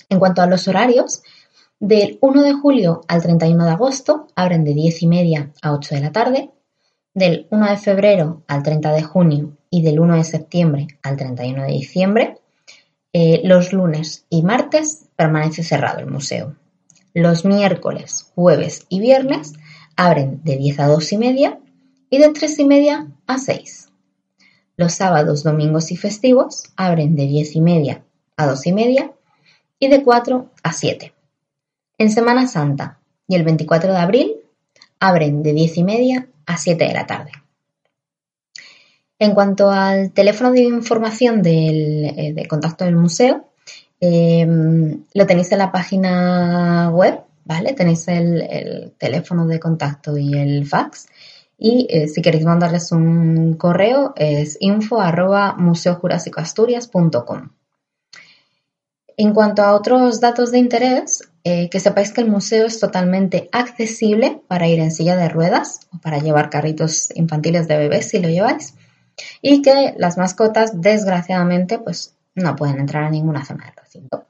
En 0.08 0.18
cuanto 0.18 0.40
a 0.40 0.46
los 0.46 0.66
horarios, 0.66 1.22
del 1.78 2.18
1 2.22 2.42
de 2.42 2.54
julio 2.54 3.02
al 3.08 3.20
31 3.20 3.62
de 3.62 3.70
agosto 3.72 4.28
abren 4.34 4.64
de 4.64 4.72
10 4.72 5.02
y 5.02 5.06
media 5.06 5.52
a 5.60 5.74
8 5.74 5.96
de 5.96 6.00
la 6.00 6.12
tarde, 6.12 6.50
del 7.12 7.46
1 7.50 7.66
de 7.68 7.76
febrero 7.76 8.42
al 8.48 8.62
30 8.62 8.90
de 8.92 9.02
junio 9.02 9.58
y 9.68 9.82
del 9.82 10.00
1 10.00 10.16
de 10.16 10.24
septiembre 10.24 10.86
al 11.02 11.18
31 11.18 11.62
de 11.64 11.72
diciembre. 11.72 12.38
Eh, 13.12 13.42
los 13.44 13.74
lunes 13.74 14.24
y 14.30 14.42
martes 14.42 15.10
permanece 15.14 15.62
cerrado 15.62 15.98
el 15.98 16.06
museo. 16.06 16.56
Los 17.12 17.44
miércoles, 17.44 18.32
jueves 18.34 18.86
y 18.88 19.00
viernes 19.00 19.52
abren 19.96 20.42
de 20.44 20.56
10 20.56 20.80
a 20.80 20.86
2 20.88 21.12
y 21.12 21.18
media 21.18 21.58
y 22.10 22.18
de 22.18 22.30
3 22.30 22.58
y 22.58 22.64
media 22.64 23.06
a 23.26 23.38
6. 23.38 23.88
Los 24.76 24.94
sábados, 24.94 25.42
domingos 25.42 25.92
y 25.92 25.96
festivos 25.96 26.64
abren 26.76 27.16
de 27.16 27.26
10 27.26 27.56
y 27.56 27.60
media 27.60 28.04
a 28.36 28.46
2 28.46 28.66
y 28.66 28.72
media 28.72 29.12
y 29.78 29.88
de 29.88 30.02
4 30.02 30.50
a 30.62 30.72
7. 30.72 31.12
En 31.98 32.10
Semana 32.10 32.46
Santa 32.48 32.98
y 33.28 33.36
el 33.36 33.44
24 33.44 33.92
de 33.92 33.98
abril 33.98 34.32
abren 34.98 35.42
de 35.42 35.52
10 35.52 35.78
y 35.78 35.84
media 35.84 36.28
a 36.46 36.56
7 36.56 36.84
de 36.84 36.92
la 36.92 37.06
tarde. 37.06 37.32
En 39.18 39.32
cuanto 39.32 39.70
al 39.70 40.10
teléfono 40.10 40.50
de 40.50 40.62
información 40.62 41.40
del, 41.40 42.04
eh, 42.04 42.32
de 42.34 42.48
contacto 42.48 42.84
del 42.84 42.96
museo, 42.96 43.46
eh, 44.00 44.46
lo 45.14 45.26
tenéis 45.26 45.52
en 45.52 45.58
la 45.58 45.72
página 45.72 46.90
web, 46.90 47.20
¿vale? 47.44 47.72
Tenéis 47.72 48.08
el, 48.08 48.92
teléfono 48.98 49.46
de 49.46 49.60
contacto 49.60 50.16
y 50.16 50.34
el 50.34 50.66
fax. 50.66 51.06
Y 51.56 51.86
eh, 51.88 52.08
si 52.08 52.20
queréis 52.20 52.44
mandarles 52.44 52.90
un 52.92 53.54
correo 53.54 54.12
es 54.16 54.56
info 54.60 55.00
arroba 55.00 55.56
En 59.16 59.32
cuanto 59.32 59.62
a 59.62 59.74
otros 59.74 60.20
datos 60.20 60.50
de 60.50 60.58
interés, 60.58 61.22
eh, 61.44 61.68
que 61.70 61.78
sepáis 61.78 62.12
que 62.12 62.22
el 62.22 62.30
museo 62.30 62.66
es 62.66 62.80
totalmente 62.80 63.48
accesible 63.52 64.40
para 64.48 64.66
ir 64.66 64.80
en 64.80 64.90
silla 64.90 65.16
de 65.16 65.28
ruedas 65.28 65.80
o 65.94 65.98
para 65.98 66.18
llevar 66.18 66.50
carritos 66.50 67.10
infantiles 67.14 67.68
de 67.68 67.76
bebés 67.76 68.08
si 68.08 68.18
lo 68.18 68.28
lleváis 68.28 68.74
y 69.42 69.62
que 69.62 69.94
las 69.98 70.16
mascotas 70.18 70.80
desgraciadamente 70.80 71.78
pues 71.78 72.14
no 72.34 72.56
pueden 72.56 72.80
entrar 72.80 73.04
a 73.04 73.10
ninguna 73.10 73.44
zona 73.44 73.66
del 73.66 73.74
recinto. 73.76 74.24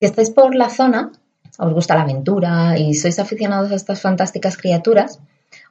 Si 0.00 0.06
estáis 0.06 0.30
por 0.30 0.54
la 0.54 0.70
zona, 0.70 1.12
os 1.58 1.72
gusta 1.74 1.94
la 1.94 2.02
aventura 2.02 2.78
y 2.78 2.94
sois 2.94 3.18
aficionados 3.18 3.70
a 3.70 3.74
estas 3.74 4.00
fantásticas 4.00 4.56
criaturas, 4.56 5.20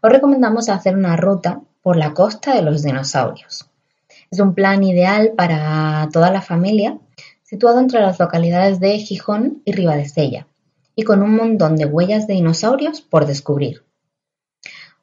os 0.04 0.12
recomendamos 0.12 0.70
hacer 0.70 0.96
una 0.96 1.18
ruta 1.18 1.62
por 1.82 1.98
la 1.98 2.14
costa 2.14 2.54
de 2.54 2.62
los 2.62 2.84
dinosaurios. 2.84 3.66
Es 4.30 4.40
un 4.40 4.54
plan 4.54 4.84
ideal 4.84 5.34
para 5.36 6.08
toda 6.14 6.30
la 6.30 6.44
familia 6.44 7.00
situado 7.42 7.80
entre 7.80 8.02
las 8.02 8.20
localidades 8.20 8.80
de 8.80 9.00
Gijón 9.00 9.64
y 9.66 9.72
Ribadesella, 9.72 10.46
y 10.96 11.02
con 11.02 11.24
un 11.24 11.36
montón 11.36 11.76
de 11.76 11.86
huellas 11.86 12.28
de 12.28 12.36
dinosaurios 12.36 13.02
por 13.02 13.26
descubrir. 13.26 13.84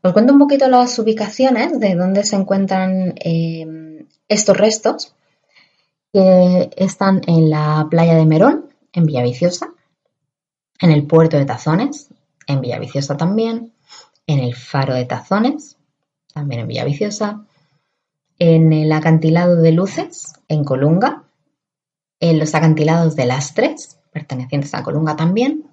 Os 0.03 0.13
cuento 0.13 0.35
un 0.35 0.39
poquito 0.39 0.69
las 0.69 0.97
ubicaciones 1.01 1.81
de 1.81 1.97
dónde 1.97 2.23
se 2.23 2.37
encuentran 2.37 3.15
eh, 3.17 4.07
estos 4.29 4.57
restos, 4.57 5.17
que 6.13 6.71
están 6.77 7.23
en 7.27 7.51
la 7.51 7.89
playa 7.91 8.15
de 8.15 8.25
Merón, 8.25 8.66
en 8.97 9.05
Villaviciosa, 9.05 9.73
en 10.81 10.91
el 10.91 11.07
puerto 11.07 11.37
de 11.37 11.45
Tazones, 11.45 12.09
en 12.47 12.61
Villaviciosa 12.61 13.17
también, 13.17 13.73
en 14.27 14.41
el 14.41 14.55
faro 14.57 14.95
de 14.95 15.05
Tazones, 15.05 15.77
también 16.33 16.63
en 16.63 16.69
Villaviciosa, 16.69 17.45
en 18.39 18.73
el 18.73 18.91
acantilado 18.93 19.57
de 19.57 19.73
Luces, 19.73 20.33
en 20.49 20.65
Colunga, 20.65 21.25
en 22.21 22.39
los 22.39 22.55
acantilados 22.55 23.17
de 23.17 23.27
Lastres, 23.27 23.99
pertenecientes 24.13 24.75
a 24.75 24.83
Colunga 24.83 25.15
también, 25.15 25.65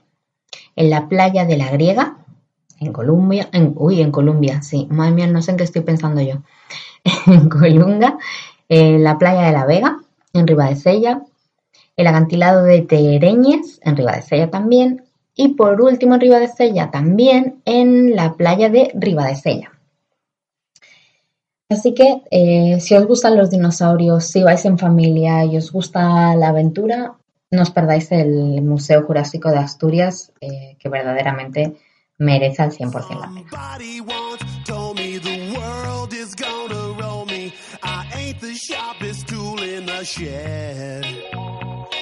en 0.75 0.89
la 0.89 1.07
playa 1.07 1.45
de 1.45 1.57
la 1.57 1.71
Griega, 1.71 2.17
en 2.79 2.91
Colombia, 2.91 3.49
en, 3.53 3.73
uy, 3.77 4.01
en 4.01 4.11
Colombia, 4.11 4.61
sí, 4.61 4.87
madre 4.91 5.13
mía, 5.13 5.27
no 5.27 5.41
sé 5.41 5.51
en 5.51 5.57
qué 5.57 5.63
estoy 5.63 5.83
pensando 5.83 6.21
yo, 6.21 6.43
en 7.27 7.47
Colunga, 7.47 8.17
en 8.67 9.01
la 9.01 9.17
playa 9.17 9.43
de 9.43 9.53
la 9.53 9.65
Vega, 9.65 9.99
en 10.33 10.45
Ribadesella, 10.45 11.21
el 11.95 12.07
acantilado 12.07 12.63
de 12.63 12.81
Tereñes, 12.81 13.79
en 13.83 13.95
Ribadesella 13.97 14.49
también, 14.49 15.03
y 15.35 15.49
por 15.49 15.81
último 15.81 16.15
en 16.15 16.21
Ribadesella 16.21 16.91
también 16.91 17.61
en 17.65 18.15
la 18.15 18.33
playa 18.33 18.69
de 18.69 18.91
Ribadesella. 18.93 19.71
Así 21.69 21.93
que 21.93 22.21
eh, 22.29 22.79
si 22.79 22.95
os 22.95 23.05
gustan 23.05 23.35
los 23.37 23.49
dinosaurios, 23.49 24.25
si 24.25 24.43
vais 24.43 24.63
en 24.65 24.77
familia 24.77 25.43
y 25.45 25.57
os 25.57 25.71
gusta 25.71 26.35
la 26.35 26.49
aventura, 26.49 27.13
no 27.49 27.61
os 27.61 27.71
perdáis 27.71 28.11
el 28.11 28.61
Museo 28.61 29.03
Jurásico 29.03 29.49
de 29.49 29.57
Asturias, 29.57 30.31
eh, 30.41 30.75
que 30.79 30.89
verdaderamente 30.89 31.73
merece 32.17 32.61
al 32.61 32.71
100% 32.71 33.19
la 33.19 33.29
pena. 33.33 33.49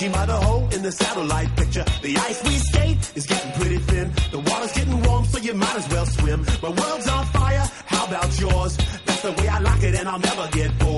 Judging 0.00 0.12
by 0.12 0.24
the 0.24 0.36
hole 0.46 0.68
in 0.72 0.82
the 0.82 0.92
satellite 0.92 1.54
picture. 1.56 1.84
The 2.02 2.16
ice 2.16 2.42
we 2.44 2.56
skate 2.56 3.12
is 3.16 3.26
getting 3.26 3.52
pretty 3.52 3.78
thin. 3.78 4.10
The 4.30 4.38
water's 4.38 4.72
getting 4.72 5.02
warm, 5.02 5.24
so 5.26 5.38
you 5.38 5.54
might 5.54 5.76
as 5.76 5.88
well 5.88 6.06
swim. 6.06 6.46
My 6.62 6.70
world's 6.70 7.08
on 7.08 7.26
fire, 7.26 7.66
how 7.86 8.06
about 8.06 8.40
yours? 8.40 8.78
That's 9.04 9.22
the 9.22 9.32
way 9.32 9.48
I 9.48 9.58
like 9.58 9.82
it, 9.82 9.94
and 9.94 10.08
I'll 10.08 10.18
never 10.18 10.48
get 10.52 10.78
bored. 10.78 10.89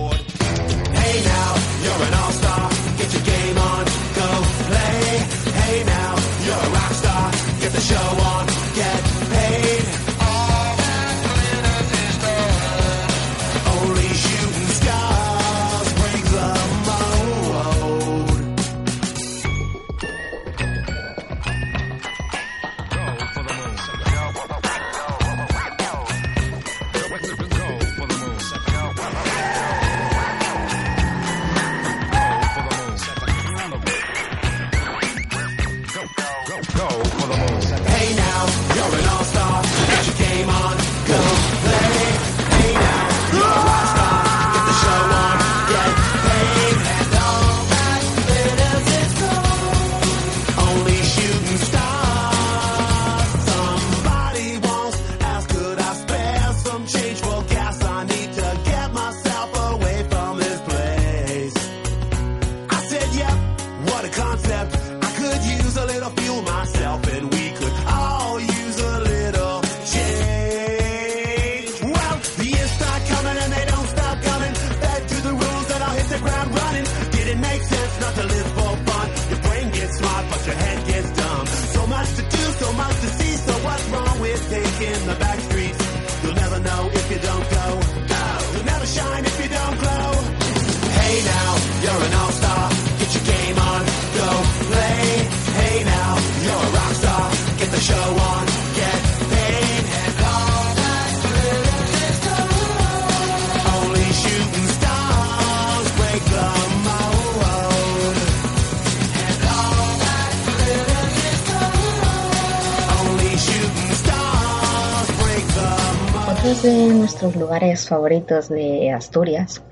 Nuestros 117.22 117.40
lugares 117.40 117.88
favoritos 117.88 118.48
de 118.48 118.90
Asturias 118.90 119.62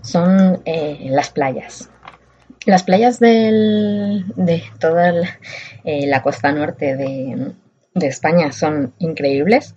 son 0.00 0.62
eh, 0.64 1.08
las 1.10 1.30
playas. 1.30 1.90
Las 2.66 2.82
playas 2.82 3.20
de 3.20 4.62
toda 4.78 5.12
eh, 5.84 6.06
la 6.06 6.22
costa 6.22 6.52
norte 6.52 6.96
de, 6.96 7.52
de 7.94 8.06
España 8.06 8.52
son 8.52 8.94
increíbles 8.98 9.74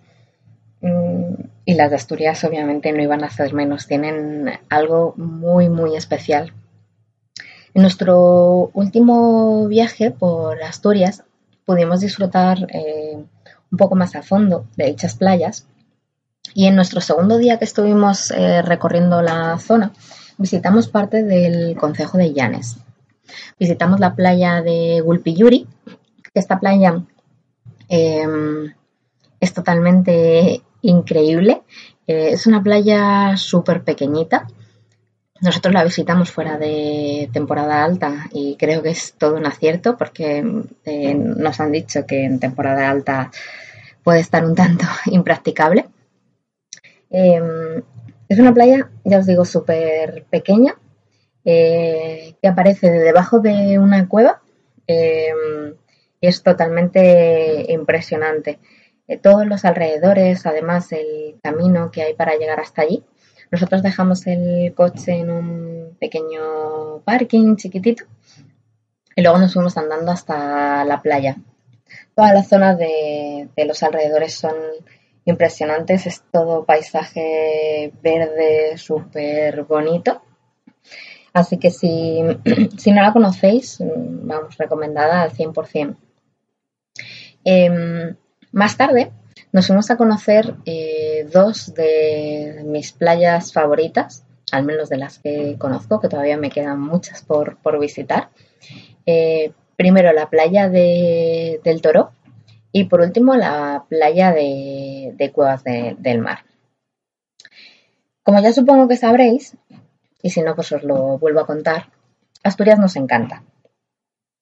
Mm, 0.82 1.34
y 1.66 1.74
las 1.74 1.90
de 1.90 1.96
Asturias 1.96 2.44
obviamente 2.44 2.92
no 2.92 3.02
iban 3.02 3.24
a 3.24 3.30
ser 3.30 3.54
menos, 3.54 3.88
tienen 3.88 4.52
algo 4.70 5.13
muy 5.18 5.70
muy 5.70 5.96
especial. 5.96 6.54
En 7.74 7.82
nuestro 7.82 8.70
último 8.74 9.68
viaje 9.68 10.12
por 10.12 10.62
Asturias 10.63 11.24
pudimos 11.66 12.02
disfrutar 12.02 12.68
eh, 12.72 13.18
un 13.72 13.78
poco 13.78 13.96
más 13.96 14.16
a 14.16 14.24
fondo 14.24 14.66
de 14.76 14.86
dichas 14.86 15.16
playas 15.16 15.68
y 16.54 16.66
en 16.68 16.76
nuestro 16.76 17.02
segundo 17.02 17.38
día 17.38 17.58
que 17.58 17.66
estuvimos 17.66 18.32
eh, 18.32 18.62
recorriendo 18.62 19.22
la 19.22 19.58
zona, 19.60 19.92
visitamos 20.38 20.88
parte 20.88 21.24
del 21.24 21.76
concejo 21.78 22.18
de 22.18 22.34
Llanes. 22.34 22.78
Visitamos 23.60 24.00
la 24.00 24.16
playa 24.16 24.62
de 24.62 25.02
Gulpiyuri, 25.02 25.68
que 26.34 26.40
esta 26.40 26.60
playa 26.60 27.02
eh, 27.90 28.26
es 29.40 29.54
totalmente 29.54 30.62
increíble. 30.82 31.62
Eh, 32.08 32.30
es 32.32 32.48
una 32.48 32.64
playa 32.64 33.36
súper 33.38 33.84
pequeñita. 33.84 34.48
Nosotros 35.42 35.74
la 35.74 35.84
visitamos 35.84 36.32
fuera 36.32 36.58
de 36.58 37.30
temporada 37.32 37.84
alta 37.84 38.28
y 38.32 38.56
creo 38.56 38.82
que 38.82 38.90
es 38.90 39.14
todo 39.18 39.36
un 39.36 39.46
acierto 39.46 39.96
porque 39.96 40.44
eh, 40.86 41.14
nos 41.14 41.60
han 41.60 41.72
dicho 41.72 42.06
que 42.08 42.24
en 42.24 42.40
temporada 42.40 42.90
alta 42.90 43.30
puede 44.04 44.20
estar 44.20 44.44
un 44.46 44.56
tanto 44.56 44.86
impracticable. 45.06 45.86
Eh, 47.10 47.84
es 48.30 48.39
una 48.39 48.54
playa, 48.54 48.89
ya 49.04 49.20
os 49.20 49.26
digo, 49.26 49.46
súper 49.46 50.26
pequeña, 50.30 50.76
eh, 51.46 52.36
que 52.41 52.48
aparece 52.48 52.89
de 52.89 53.00
debajo 53.00 53.39
de 53.39 53.80
una 53.80 54.08
cueva. 54.08 54.41
y 56.20 56.28
es 56.28 56.41
totalmente 56.43 57.65
impresionante. 57.72 58.60
Eh, 59.08 59.17
todos 59.17 59.46
los 59.46 59.65
alrededores, 59.65 60.46
además 60.46 60.91
el 60.91 61.39
camino 61.41 61.91
que 61.91 62.04
hay 62.04 62.13
para 62.13 62.36
llegar 62.36 62.60
hasta 62.60 62.82
allí. 62.82 63.04
Nosotros 63.52 63.84
dejamos 63.84 64.28
el 64.28 64.74
coche 64.76 65.13
en 65.13 65.30
un 65.30 65.98
pequeño 66.00 67.02
parking 67.06 67.56
chiquitito 67.56 68.06
y 69.15 69.22
luego 69.22 69.38
nos 69.38 69.54
fuimos 69.54 69.78
andando 69.78 70.12
hasta 70.12 70.84
la 70.84 71.02
playa. 71.02 71.38
Todas 72.15 72.34
las 72.34 72.50
zonas 72.50 72.78
de 72.78 73.65
los 73.65 73.84
alrededores 73.84 74.34
son 74.34 74.56
impresionantes, 75.28 76.08
es 76.08 76.24
todo 76.32 76.66
paisaje 76.66 77.92
verde 78.02 78.78
súper 78.78 79.63
bonito. 79.63 80.22
Así 81.34 81.58
que 81.58 81.70
si, 81.70 82.20
si 82.78 82.92
no 82.92 83.02
la 83.02 83.13
conocéis, 83.13 83.80
mm, 83.80 84.28
vamos, 84.28 84.58
recomendada 84.58 85.22
al 85.22 85.32
100%. 85.32 85.96
Em, 87.44 88.16
más 88.52 88.78
tarde 88.78 89.12
nos 89.54 89.68
fuimos 89.68 89.90
a 89.92 89.98
conocer 89.98 90.56
eh, 90.66 91.28
dos 91.32 91.74
de 91.74 92.63
mis 92.66 92.92
playas 92.92 93.54
favoritas, 93.54 94.26
al 94.52 94.63
menos 94.66 94.90
de 94.90 94.98
las 94.98 95.20
que 95.20 95.56
conozco, 95.58 96.00
que 96.00 96.10
todavía 96.10 96.38
me 96.38 96.50
quedan 96.50 96.80
muchas 96.82 97.22
por, 97.24 97.58
por 97.58 97.80
visitar. 97.80 98.30
Eh, 99.06 99.52
primero 99.76 100.12
la 100.12 100.30
playa 100.30 100.70
de- 100.70 101.62
del 101.63 101.82
Toro 101.82 102.12
y 102.78 102.84
por 102.84 103.02
último 103.02 103.34
la 103.36 103.86
playa 103.90 104.32
de, 104.32 105.32
Cuevas 105.34 105.63
de- 105.63 105.96
del 105.98 106.20
Mar. 106.20 106.46
Como 108.22 108.40
ya 108.40 108.54
supongo 108.54 108.88
que 108.88 108.98
sabréis, 108.98 109.58
y 110.22 110.30
si 110.30 110.42
no, 110.42 110.54
pues 110.54 110.72
os 110.72 110.84
lo 110.84 111.18
vuelvo 111.18 111.40
a 111.40 111.48
contar, 111.48 111.90
Asturias 112.44 112.78
nos 112.78 112.96
encanta. 112.96 113.44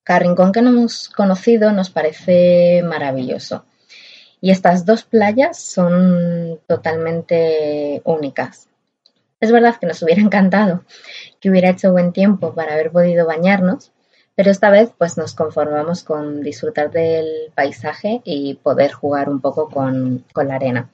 Cada 0.04 0.20
rincón 0.20 0.52
que 0.52 0.62
no 0.62 0.72
hemos 0.72 1.08
conocido 1.10 1.72
nos 1.72 1.90
parece 1.90 2.84
maravilloso. 2.84 3.66
Y 4.42 4.52
estas 4.52 4.86
dos 4.86 5.04
playas 5.04 5.58
son 5.58 6.60
totalmente 6.68 8.02
únicas. 8.04 8.68
Es 9.40 9.50
verdad 9.50 9.78
que 9.80 9.88
nos 9.88 10.04
hubiera 10.04 10.22
encantado 10.22 10.84
que 11.40 11.50
hubiera 11.50 11.70
hecho 11.70 11.94
buen 11.94 12.12
tiempo 12.12 12.54
para 12.54 12.74
haber 12.74 12.92
podido 12.92 13.26
bañarnos, 13.26 13.94
pero 14.36 14.52
esta 14.52 14.70
vez 14.70 14.92
pues 14.98 15.18
nos 15.18 15.34
conformamos 15.34 16.04
con 16.04 16.42
disfrutar 16.42 16.92
del 16.92 17.52
paisaje 17.56 18.22
y 18.26 18.56
poder 18.56 18.92
jugar 18.92 19.30
un 19.30 19.40
poco 19.40 19.70
con, 19.70 20.26
con 20.34 20.48
la 20.50 20.56
arena. 20.56 20.90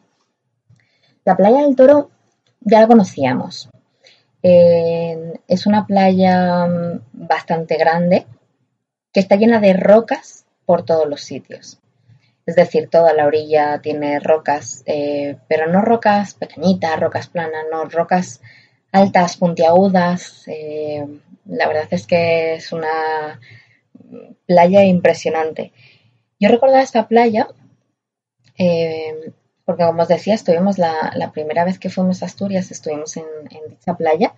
La 1.26 1.36
playa 1.36 1.64
del 1.64 1.76
Toro 1.76 2.12
ya 2.62 2.82
la 2.82 2.88
conocíamos. 2.88 3.70
Eh, 4.44 5.34
es 5.48 5.66
una 5.66 5.86
playa 5.86 6.66
mm, 6.66 7.02
bastante 7.14 7.78
grande 7.78 8.26
que 9.12 9.20
está 9.20 9.36
llena 9.36 9.60
de 9.60 9.74
rocas 9.74 10.46
por 10.66 10.84
todos 10.84 11.08
los 11.08 11.22
sitios. 11.22 11.80
Es 12.46 12.56
decir, 12.56 12.90
toda 12.90 13.14
la 13.14 13.26
orilla 13.26 13.80
tiene 13.82 14.20
rocas, 14.20 14.84
eh, 14.86 15.38
pero 15.48 15.68
no 15.68 15.82
rocas 15.82 16.34
pequeñitas, 16.34 17.00
rocas 17.00 17.28
planas, 17.28 17.66
no, 17.72 17.86
rocas 17.86 18.42
altas, 18.92 19.38
puntiagudas. 19.38 20.48
eh, 20.48 21.08
la 21.46 21.68
verdad 21.68 21.88
es 21.92 22.08
que 22.08 22.56
es 22.56 22.72
una 22.72 23.40
playa 24.46 24.84
impresionante. 24.84 25.72
Yo 26.40 26.50
recordaba 26.50 26.82
esta 26.82 27.08
playa 27.08 27.48
eh, 28.58 29.32
porque, 29.66 29.84
como 29.84 30.02
os 30.02 30.08
decía, 30.08 30.34
estuvimos 30.34 30.78
la, 30.78 31.32
primera 31.34 31.64
vez 31.66 31.80
que 31.80 31.90
fuimos 31.90 32.22
a 32.22 32.26
Asturias, 32.26 32.72
estuvimos 32.72 33.16
en, 33.18 33.26
en 33.50 33.70
dicha 33.70 33.96
playa 33.96 34.34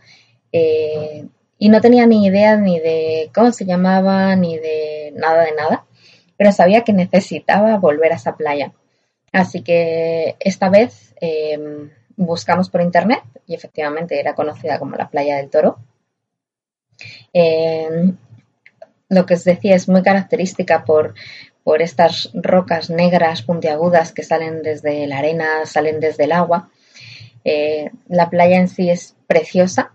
eh, 0.52 1.26
y 1.58 1.70
no 1.70 1.82
tenía 1.82 2.06
ni 2.06 2.26
idea 2.26 2.56
ni 2.58 2.80
de 2.80 3.32
cómo 3.34 3.52
se 3.52 3.66
llamaba, 3.66 4.36
ni 4.36 4.58
de 4.58 5.13
nada 5.16 5.44
de 5.44 5.54
nada, 5.54 5.86
pero 6.38 6.52
sabía 6.52 6.84
que 6.84 6.94
necesitaba 6.94 7.78
volver 7.78 8.12
a 8.12 8.16
esa 8.16 8.36
playa. 8.36 8.74
Así 9.32 9.62
que 9.62 10.36
esta 10.39 10.70
vez 10.70 11.16
eh, 11.20 11.89
buscamos 12.16 12.70
por 12.70 12.82
internet 12.82 13.24
y 13.48 13.56
efectivamente 13.56 14.20
era 14.20 14.36
conocida 14.36 14.78
como 14.78 14.96
la 14.96 15.10
playa 15.10 15.38
del 15.38 15.50
toro. 15.50 15.80
Eh, 17.34 18.13
lo 19.10 19.26
que 19.26 19.36
os 19.36 19.44
decía 19.44 19.76
es 19.76 19.88
muy 19.88 20.02
característica 20.02 20.86
por, 20.86 21.13
por 21.63 21.82
estas 21.82 22.30
rocas 22.34 22.89
negras 22.89 23.42
puntiagudas 23.42 24.12
que 24.12 24.24
salen 24.24 24.62
desde 24.62 25.08
la 25.08 25.20
arena, 25.20 25.66
salen 25.66 26.00
desde 26.00 26.26
el 26.26 26.32
agua. 26.32 26.70
Eh, 27.46 27.92
la 28.08 28.30
playa 28.30 28.58
en 28.58 28.68
sí 28.68 28.89
es 28.89 29.16
preciosa 29.28 29.92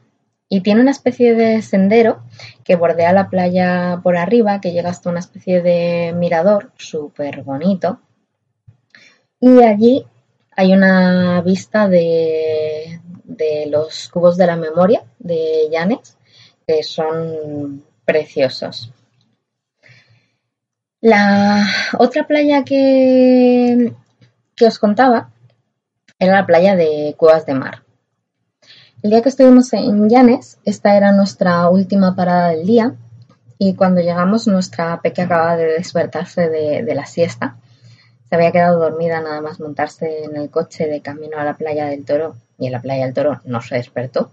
y 0.49 0.61
tiene 0.61 0.81
una 0.81 0.91
especie 0.91 1.35
de 1.35 1.63
sendero 1.63 2.23
que 2.65 2.77
bordea 2.77 3.13
la 3.13 3.29
playa 3.29 4.01
por 4.03 4.17
arriba, 4.17 4.61
que 4.61 4.73
llega 4.73 4.91
hasta 4.91 5.11
una 5.11 5.21
especie 5.21 5.63
de 5.63 6.15
mirador 6.17 6.73
súper 6.77 7.43
bonito. 7.43 8.01
Y 9.41 9.63
allí 9.63 10.07
hay 10.57 10.73
una 10.73 11.41
vista 11.43 11.89
de, 11.89 13.01
de 13.25 13.67
los 13.67 14.09
cubos 14.09 14.37
de 14.37 14.47
la 14.47 14.57
memoria 14.57 15.05
de 15.19 15.69
Llanes, 15.71 16.18
que 16.69 16.83
son 16.83 17.83
preciosos. 18.05 18.93
La 21.01 21.67
otra 21.99 22.27
playa 22.27 22.63
que, 22.63 23.95
que 24.55 24.67
os 24.67 24.79
contaba 24.79 25.31
era 26.19 26.35
la 26.35 26.47
playa 26.47 26.77
de 26.77 27.15
Cuevas 27.17 27.47
de 27.47 27.55
Mar. 27.55 27.85
El 29.03 29.11
día 29.11 29.23
que 29.23 29.31
estuvimos 29.31 29.73
en 29.73 30.11
Llanes, 30.11 30.59
esta 30.63 30.95
era 30.95 31.13
nuestra 31.13 31.71
última 31.71 32.15
parada 32.15 32.51
del 32.51 32.67
día 32.67 32.95
y 33.57 33.75
cuando 33.75 34.03
llegamos 34.03 34.47
nuestra 34.47 35.01
peque 35.01 35.23
acababa 35.23 35.57
de 35.57 35.73
despertarse 35.73 36.51
de, 36.51 36.83
de 36.83 36.95
la 36.95 37.07
siesta. 37.07 37.57
Se 38.29 38.35
había 38.35 38.53
quedado 38.53 38.79
dormida 38.79 39.23
nada 39.23 39.41
más 39.41 39.59
montarse 39.59 40.25
en 40.25 40.37
el 40.37 40.51
coche 40.51 40.87
de 40.87 41.01
camino 41.01 41.39
a 41.39 41.45
la 41.45 41.57
playa 41.57 41.87
del 41.87 42.05
Toro 42.05 42.37
y 42.59 42.67
en 42.67 42.73
la 42.73 42.83
playa 42.83 43.07
del 43.07 43.15
Toro 43.15 43.41
no 43.47 43.63
se 43.63 43.77
despertó. 43.77 44.31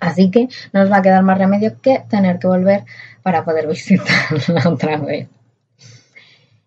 Así 0.00 0.30
que 0.30 0.48
no 0.72 0.80
nos 0.80 0.90
va 0.90 0.98
a 0.98 1.02
quedar 1.02 1.22
más 1.22 1.38
remedio 1.38 1.80
que 1.80 2.02
tener 2.08 2.38
que 2.38 2.46
volver 2.46 2.84
para 3.22 3.44
poder 3.44 3.66
visitarla 3.68 4.68
otra 4.70 4.96
vez. 4.98 5.28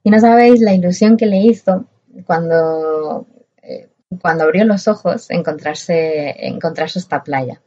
Y 0.04 0.10
no 0.10 0.20
sabéis 0.20 0.62
la 0.62 0.74
ilusión 0.74 1.18
que 1.18 1.26
le 1.26 1.38
hizo 1.38 1.86
cuando, 2.26 3.28
eh, 3.62 3.90
cuando 4.22 4.44
abrió 4.44 4.66
los 4.66 4.88
ojos 4.88 5.30
encontrarse, 5.30 6.48
encontrarse 6.48 7.00
esta 7.00 7.24
playa. 7.24 7.62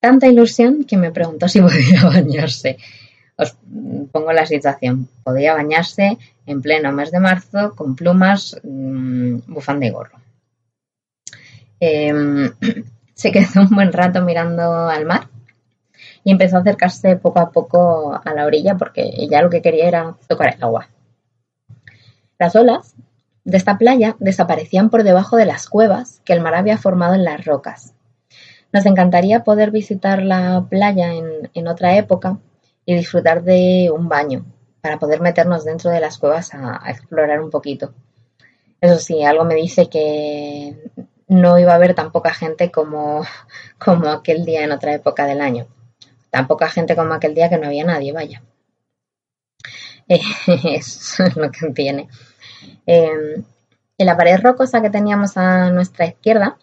Tanta 0.00 0.26
ilusión 0.26 0.84
que 0.84 0.96
me 0.96 1.10
preguntó 1.10 1.48
si 1.48 1.60
podía 1.62 2.04
bañarse. 2.04 2.78
Os 3.36 3.56
pongo 4.10 4.32
la 4.32 4.46
situación. 4.46 5.08
Podía 5.22 5.54
bañarse 5.54 6.18
en 6.44 6.60
pleno 6.60 6.92
mes 6.92 7.10
de 7.12 7.20
marzo 7.20 7.74
con 7.76 7.94
plumas, 7.94 8.60
mmm, 8.64 9.38
bufanda 9.46 9.86
y 9.86 9.90
gorro. 9.90 10.18
Eh, 11.80 12.50
se 13.18 13.32
quedó 13.32 13.62
un 13.62 13.74
buen 13.74 13.92
rato 13.92 14.22
mirando 14.22 14.88
al 14.88 15.04
mar 15.04 15.28
y 16.22 16.30
empezó 16.30 16.56
a 16.56 16.60
acercarse 16.60 17.16
poco 17.16 17.40
a 17.40 17.50
poco 17.50 18.18
a 18.24 18.32
la 18.32 18.46
orilla 18.46 18.76
porque 18.76 19.02
ella 19.02 19.42
lo 19.42 19.50
que 19.50 19.60
quería 19.60 19.88
era 19.88 20.16
tocar 20.28 20.54
el 20.54 20.62
agua. 20.62 20.88
Las 22.38 22.54
olas 22.54 22.94
de 23.44 23.56
esta 23.56 23.76
playa 23.76 24.14
desaparecían 24.20 24.88
por 24.88 25.02
debajo 25.02 25.36
de 25.36 25.46
las 25.46 25.68
cuevas 25.68 26.22
que 26.24 26.32
el 26.32 26.40
mar 26.40 26.54
había 26.54 26.78
formado 26.78 27.14
en 27.14 27.24
las 27.24 27.44
rocas. 27.44 27.92
Nos 28.72 28.86
encantaría 28.86 29.42
poder 29.42 29.72
visitar 29.72 30.22
la 30.22 30.66
playa 30.70 31.12
en, 31.12 31.50
en 31.54 31.66
otra 31.66 31.96
época 31.96 32.38
y 32.86 32.94
disfrutar 32.94 33.42
de 33.42 33.90
un 33.92 34.08
baño 34.08 34.46
para 34.80 35.00
poder 35.00 35.20
meternos 35.20 35.64
dentro 35.64 35.90
de 35.90 35.98
las 35.98 36.18
cuevas 36.18 36.54
a, 36.54 36.86
a 36.86 36.90
explorar 36.92 37.40
un 37.40 37.50
poquito. 37.50 37.94
Eso 38.80 39.00
sí, 39.00 39.24
algo 39.24 39.44
me 39.44 39.56
dice 39.56 39.88
que 39.88 40.76
no 41.28 41.58
iba 41.58 41.72
a 41.72 41.76
haber 41.76 41.94
tan 41.94 42.12
poca 42.12 42.32
gente 42.34 42.70
como, 42.70 43.22
como 43.78 44.08
aquel 44.08 44.44
día 44.44 44.64
en 44.64 44.72
otra 44.72 44.94
época 44.94 45.26
del 45.26 45.40
año. 45.40 45.66
Tan 46.30 46.46
poca 46.46 46.68
gente 46.68 46.96
como 46.96 47.14
aquel 47.14 47.34
día 47.34 47.48
que 47.48 47.58
no 47.58 47.66
había 47.66 47.84
nadie, 47.84 48.12
vaya. 48.12 48.42
Eh, 50.08 50.20
eso 50.74 51.24
es 51.24 51.36
lo 51.36 51.50
que 51.50 51.70
tiene. 51.70 52.08
Eh, 52.86 53.42
en 53.98 54.06
la 54.06 54.16
pared 54.16 54.40
rocosa 54.42 54.80
que 54.80 54.90
teníamos 54.90 55.36
a 55.36 55.70
nuestra 55.70 56.06
izquierda 56.06 56.58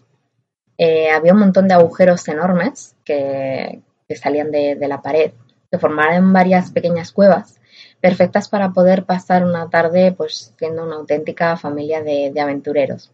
eh, 0.78 1.10
había 1.10 1.34
un 1.34 1.40
montón 1.40 1.68
de 1.68 1.74
agujeros 1.74 2.28
enormes 2.28 2.96
que, 3.06 3.82
que 4.08 4.16
salían 4.16 4.52
de, 4.52 4.76
de, 4.76 4.88
la 4.88 5.02
pared, 5.02 5.32
que 5.72 5.78
formaban 5.78 6.34
varias 6.34 6.72
pequeñas 6.72 7.12
cuevas, 7.12 7.60
perfectas 8.02 8.50
para 8.50 8.72
poder 8.72 9.06
pasar 9.06 9.46
una 9.46 9.70
tarde 9.70 10.12
pues 10.12 10.54
siendo 10.58 10.84
una 10.84 10.96
auténtica 10.96 11.56
familia 11.56 12.04
de, 12.04 12.32
de 12.34 12.42
aventureros. 12.42 13.12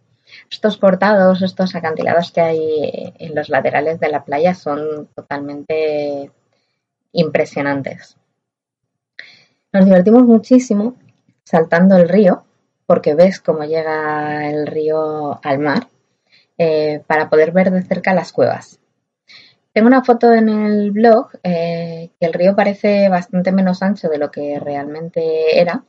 Estos 0.50 0.78
portados, 0.78 1.41
estos 1.41 1.76
acantilados 1.76 2.32
que 2.32 2.41
hay 2.41 3.13
en 3.20 3.36
los 3.36 3.50
laterales 3.50 4.00
de 4.00 4.10
la 4.10 4.24
playa 4.24 4.54
son 4.54 5.08
totalmente 5.15 6.32
impresionantes. 7.12 8.17
Nos 9.74 9.86
divertimos 9.86 10.24
muchísimo 10.24 10.96
saltando 11.44 11.98
el 11.98 12.10
río, 12.10 12.44
porque 12.86 13.15
ves 13.15 13.39
cómo 13.39 13.63
llega 13.63 14.50
el 14.50 14.67
río 14.67 15.39
al 15.44 15.60
mar, 15.60 15.88
eh, 16.58 17.02
para 17.08 17.30
poder 17.30 17.52
ver 17.52 17.72
de 17.72 17.82
cerca 17.84 18.13
las 18.13 18.32
cuevas. 18.32 18.80
Tengo 19.74 19.88
una 19.88 20.04
foto 20.04 20.34
en 20.34 20.50
el 20.50 20.91
blog 20.91 21.30
eh, 21.44 22.10
que 22.20 22.26
el 22.26 22.34
río 22.34 22.56
parece 22.56 23.08
bastante 23.08 23.54
menos 23.54 23.82
ancho 23.82 24.10
de 24.10 24.17
lo 24.17 24.30
que 24.30 24.60
realmente 24.60 25.60
era. 25.60 25.84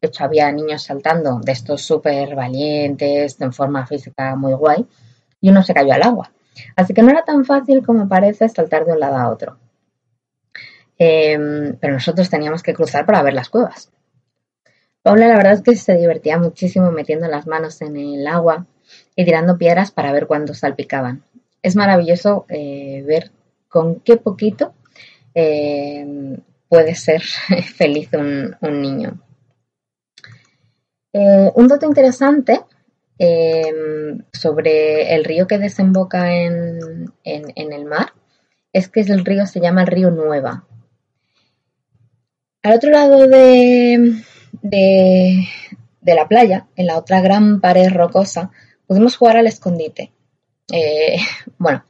De 0.00 0.08
hecho, 0.08 0.24
había 0.24 0.50
niños 0.50 0.82
saltando 0.82 1.40
de 1.40 1.52
estos 1.52 1.82
súper 1.82 2.34
valientes, 2.34 3.38
en 3.40 3.52
forma 3.52 3.86
física 3.86 4.34
muy 4.34 4.54
guay, 4.54 4.86
y 5.40 5.50
uno 5.50 5.62
se 5.62 5.74
cayó 5.74 5.92
al 5.92 6.02
agua. 6.02 6.32
Así 6.74 6.94
que 6.94 7.02
no 7.02 7.10
era 7.10 7.24
tan 7.24 7.44
fácil 7.44 7.84
como 7.84 8.08
parece 8.08 8.48
saltar 8.48 8.86
de 8.86 8.92
un 8.92 9.00
lado 9.00 9.16
a 9.16 9.28
otro. 9.28 9.58
Eh, 10.98 11.38
pero 11.80 11.94
nosotros 11.94 12.30
teníamos 12.30 12.62
que 12.62 12.74
cruzar 12.74 13.04
para 13.06 13.22
ver 13.22 13.34
las 13.34 13.48
cuevas. 13.48 13.90
Paula 15.02 15.28
la 15.28 15.36
verdad 15.36 15.54
es 15.54 15.62
que 15.62 15.76
se 15.76 15.96
divertía 15.96 16.38
muchísimo 16.38 16.90
metiendo 16.90 17.26
las 17.26 17.46
manos 17.46 17.80
en 17.80 17.96
el 17.96 18.26
agua 18.26 18.66
y 19.16 19.24
tirando 19.24 19.56
piedras 19.56 19.90
para 19.90 20.12
ver 20.12 20.26
cuándo 20.26 20.52
salpicaban. 20.54 21.24
Es 21.62 21.76
maravilloso 21.76 22.46
eh, 22.48 23.02
ver 23.06 23.30
con 23.68 24.00
qué 24.00 24.16
poquito 24.16 24.74
eh, 25.34 26.38
puede 26.68 26.94
ser 26.94 27.22
feliz 27.76 28.10
un 28.12 28.82
niño. 28.82 29.20
Eh, 31.12 31.50
un 31.54 31.68
dato 31.68 31.86
interesante 31.86 32.60
sobre 34.32 35.14
el 35.14 35.24
río 35.24 35.46
que 35.46 35.58
desemboca 35.58 36.34
en, 36.34 37.12
el 37.22 37.84
mar 37.84 38.14
es 38.72 38.88
que 38.88 39.00
el 39.00 39.24
río 39.26 39.46
se 39.46 39.60
llama 39.60 39.82
el 39.82 39.88
río 39.88 40.10
Nueva. 40.10 40.64
Al 42.62 42.72
otro 42.72 42.90
lado 42.90 43.26
de, 43.26 44.14
la 46.02 46.28
playa, 46.28 46.66
en 46.76 46.86
la 46.86 46.96
otra 46.96 47.20
gran 47.20 47.60
pared 47.60 47.90
rocosa, 47.90 48.50
pudimos 48.86 49.16
jugar 49.16 49.36
al 49.36 49.46
escondite. 49.46 50.12
Eh, 50.72 51.16
bueno, 51.58 51.84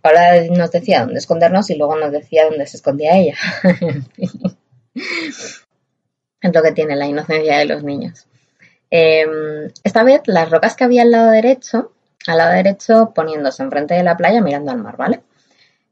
Paula 0.00 0.44
nos 0.50 0.70
decía 0.70 1.00
dónde 1.00 1.18
escondernos 1.18 1.70
y 1.70 1.76
luego 1.76 1.96
nos 1.96 2.12
decía 2.12 2.44
dónde 2.44 2.66
se 2.66 2.76
escondía 2.76 3.16
ella. 3.16 3.36
es 4.94 6.52
lo 6.52 6.62
que 6.62 6.72
tiene 6.72 6.96
la 6.96 7.06
inocencia 7.06 7.58
de 7.58 7.66
los 7.66 7.82
niños. 7.82 8.26
Eh, 8.90 9.72
esta 9.82 10.04
vez 10.04 10.22
las 10.26 10.50
rocas 10.50 10.76
que 10.76 10.84
había 10.84 11.02
al 11.02 11.10
lado 11.10 11.30
derecho, 11.30 11.92
al 12.26 12.38
lado 12.38 12.52
derecho 12.52 13.12
poniéndose 13.14 13.62
enfrente 13.62 13.94
de 13.94 14.02
la 14.02 14.16
playa 14.16 14.40
mirando 14.40 14.70
al 14.70 14.78
mar, 14.78 14.96
¿vale? 14.96 15.22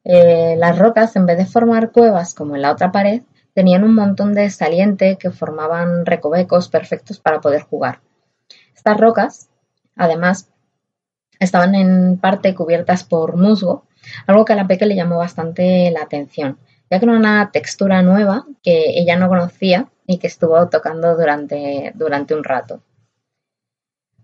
Eh, 0.05 0.55
las 0.59 0.79
rocas, 0.79 1.17
en 1.17 1.27
vez 1.27 1.39
de 1.39 1.47
formar 1.47 1.91
cuevas 1.91 2.35
como 2.35 2.57
en 2.57 2.63
la 2.63 2.73
otra 2.73 2.93
pared, 2.93 3.23
tenían 3.55 3.85
un 3.85 3.95
montón 3.95 4.35
de 4.35 4.51
saliente 4.51 5.17
que 5.17 5.31
formaban 5.31 6.05
recovecos 6.05 6.69
perfectos 6.69 7.21
para 7.21 7.41
poder 7.41 7.63
jugar. 7.63 8.01
Estas 8.75 8.99
rocas, 8.99 9.49
además, 9.97 10.51
estaban 11.41 11.75
en 11.75 12.19
parte 12.19 12.55
cubiertas 12.55 13.05
por 13.05 13.37
musgo, 13.37 13.87
algo 14.27 14.45
que 14.45 14.53
a 14.53 14.57
la 14.57 14.67
Peque 14.67 14.87
le 14.87 14.97
llamó 14.97 15.19
bastante 15.19 15.91
la 15.91 16.03
atención, 16.03 16.59
ya 16.91 16.99
que 16.99 17.07
era 17.07 17.17
una 17.17 17.51
textura 17.51 18.03
nueva 18.03 18.45
que 18.63 18.99
ella 18.99 19.17
no 19.17 19.29
conocía 19.29 19.89
y 20.07 20.19
que 20.19 20.27
estuvo 20.27 20.69
tocando 20.69 21.17
durante, 21.17 21.93
durante 21.95 22.35
un 22.35 22.45
rato. 22.45 22.83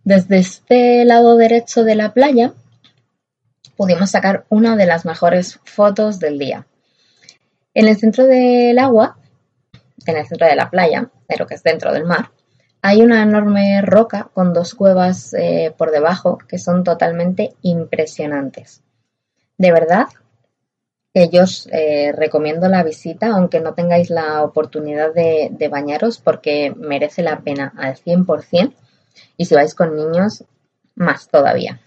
Desde 0.04 0.38
este 0.38 1.04
lado 1.04 1.36
derecho 1.36 1.84
de 1.84 1.94
la 1.94 2.12
playa 2.12 2.52
pudimos 3.76 4.10
sacar 4.10 4.44
una 4.48 4.76
de 4.76 4.86
las 4.86 5.04
mejores 5.04 5.58
fotos 5.64 6.18
del 6.18 6.38
día. 6.38 6.66
En 7.74 7.88
el 7.88 7.96
centro 7.96 8.26
del 8.26 8.78
agua 8.78 9.16
en 10.06 10.16
el 10.16 10.26
centro 10.26 10.46
de 10.46 10.56
la 10.56 10.70
playa, 10.70 11.10
pero 11.26 11.46
que 11.46 11.54
es 11.54 11.62
dentro 11.62 11.92
del 11.92 12.04
mar, 12.04 12.30
hay 12.82 13.02
una 13.02 13.22
enorme 13.22 13.82
roca 13.82 14.30
con 14.32 14.54
dos 14.54 14.74
cuevas 14.74 15.34
eh, 15.34 15.74
por 15.76 15.90
debajo 15.90 16.38
que 16.48 16.58
son 16.58 16.82
totalmente 16.82 17.54
impresionantes. 17.62 18.82
De 19.58 19.72
verdad 19.72 20.06
yo 21.14 21.42
os 21.42 21.68
eh, 21.72 22.12
recomiendo 22.12 22.68
la 22.68 22.82
visita, 22.84 23.28
aunque 23.28 23.60
no 23.60 23.74
tengáis 23.74 24.10
la 24.10 24.42
oportunidad 24.44 25.12
de, 25.12 25.68
bañaros, 25.70 26.18
porque 26.18 26.72
merece 26.76 27.22
la 27.22 27.40
pena 27.40 27.72
al 27.76 27.96
100%. 27.96 28.72
Y 29.36 29.44
si 29.46 29.54
vais 29.54 29.74
con 29.74 29.96
niños, 29.96 30.44
más 30.94 31.28
todavía. 31.28 31.80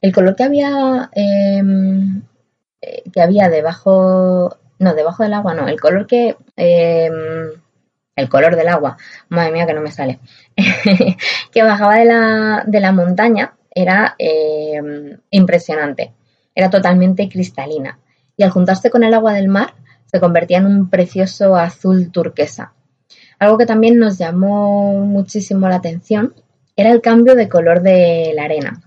El 0.00 0.12
color 0.12 0.36
que 0.36 0.44
había, 0.44 1.10
eh, 1.14 1.62
que 3.12 3.22
había 3.22 3.48
debajo 3.48 4.58
no, 4.78 4.94
debajo 4.94 5.22
del 5.22 5.34
agua 5.34 5.54
no, 5.54 5.68
el 5.68 5.80
color 5.80 6.06
que, 6.06 6.36
eh, 6.56 7.10
el 8.16 8.28
color 8.28 8.56
del 8.56 8.68
agua, 8.68 8.96
madre 9.28 9.52
mía 9.52 9.66
que 9.66 9.74
no 9.74 9.80
me 9.80 9.90
sale, 9.90 10.20
que 11.52 11.62
bajaba 11.62 11.96
de 11.96 12.04
la, 12.04 12.64
de 12.66 12.80
la 12.80 12.92
montaña 12.92 13.54
era 13.70 14.14
eh, 14.18 15.16
impresionante, 15.30 16.12
era 16.54 16.70
totalmente 16.70 17.28
cristalina 17.28 17.98
y 18.36 18.42
al 18.42 18.50
juntarse 18.50 18.90
con 18.90 19.04
el 19.04 19.14
agua 19.14 19.34
del 19.34 19.48
mar 19.48 19.74
se 20.06 20.20
convertía 20.20 20.58
en 20.58 20.66
un 20.66 20.90
precioso 20.90 21.56
azul 21.56 22.10
turquesa. 22.10 22.72
Algo 23.38 23.58
que 23.58 23.66
también 23.66 23.98
nos 23.98 24.18
llamó 24.18 24.94
muchísimo 25.04 25.68
la 25.68 25.76
atención 25.76 26.34
era 26.76 26.90
el 26.90 27.00
cambio 27.00 27.34
de 27.34 27.48
color 27.48 27.82
de 27.82 28.32
la 28.34 28.44
arena. 28.44 28.82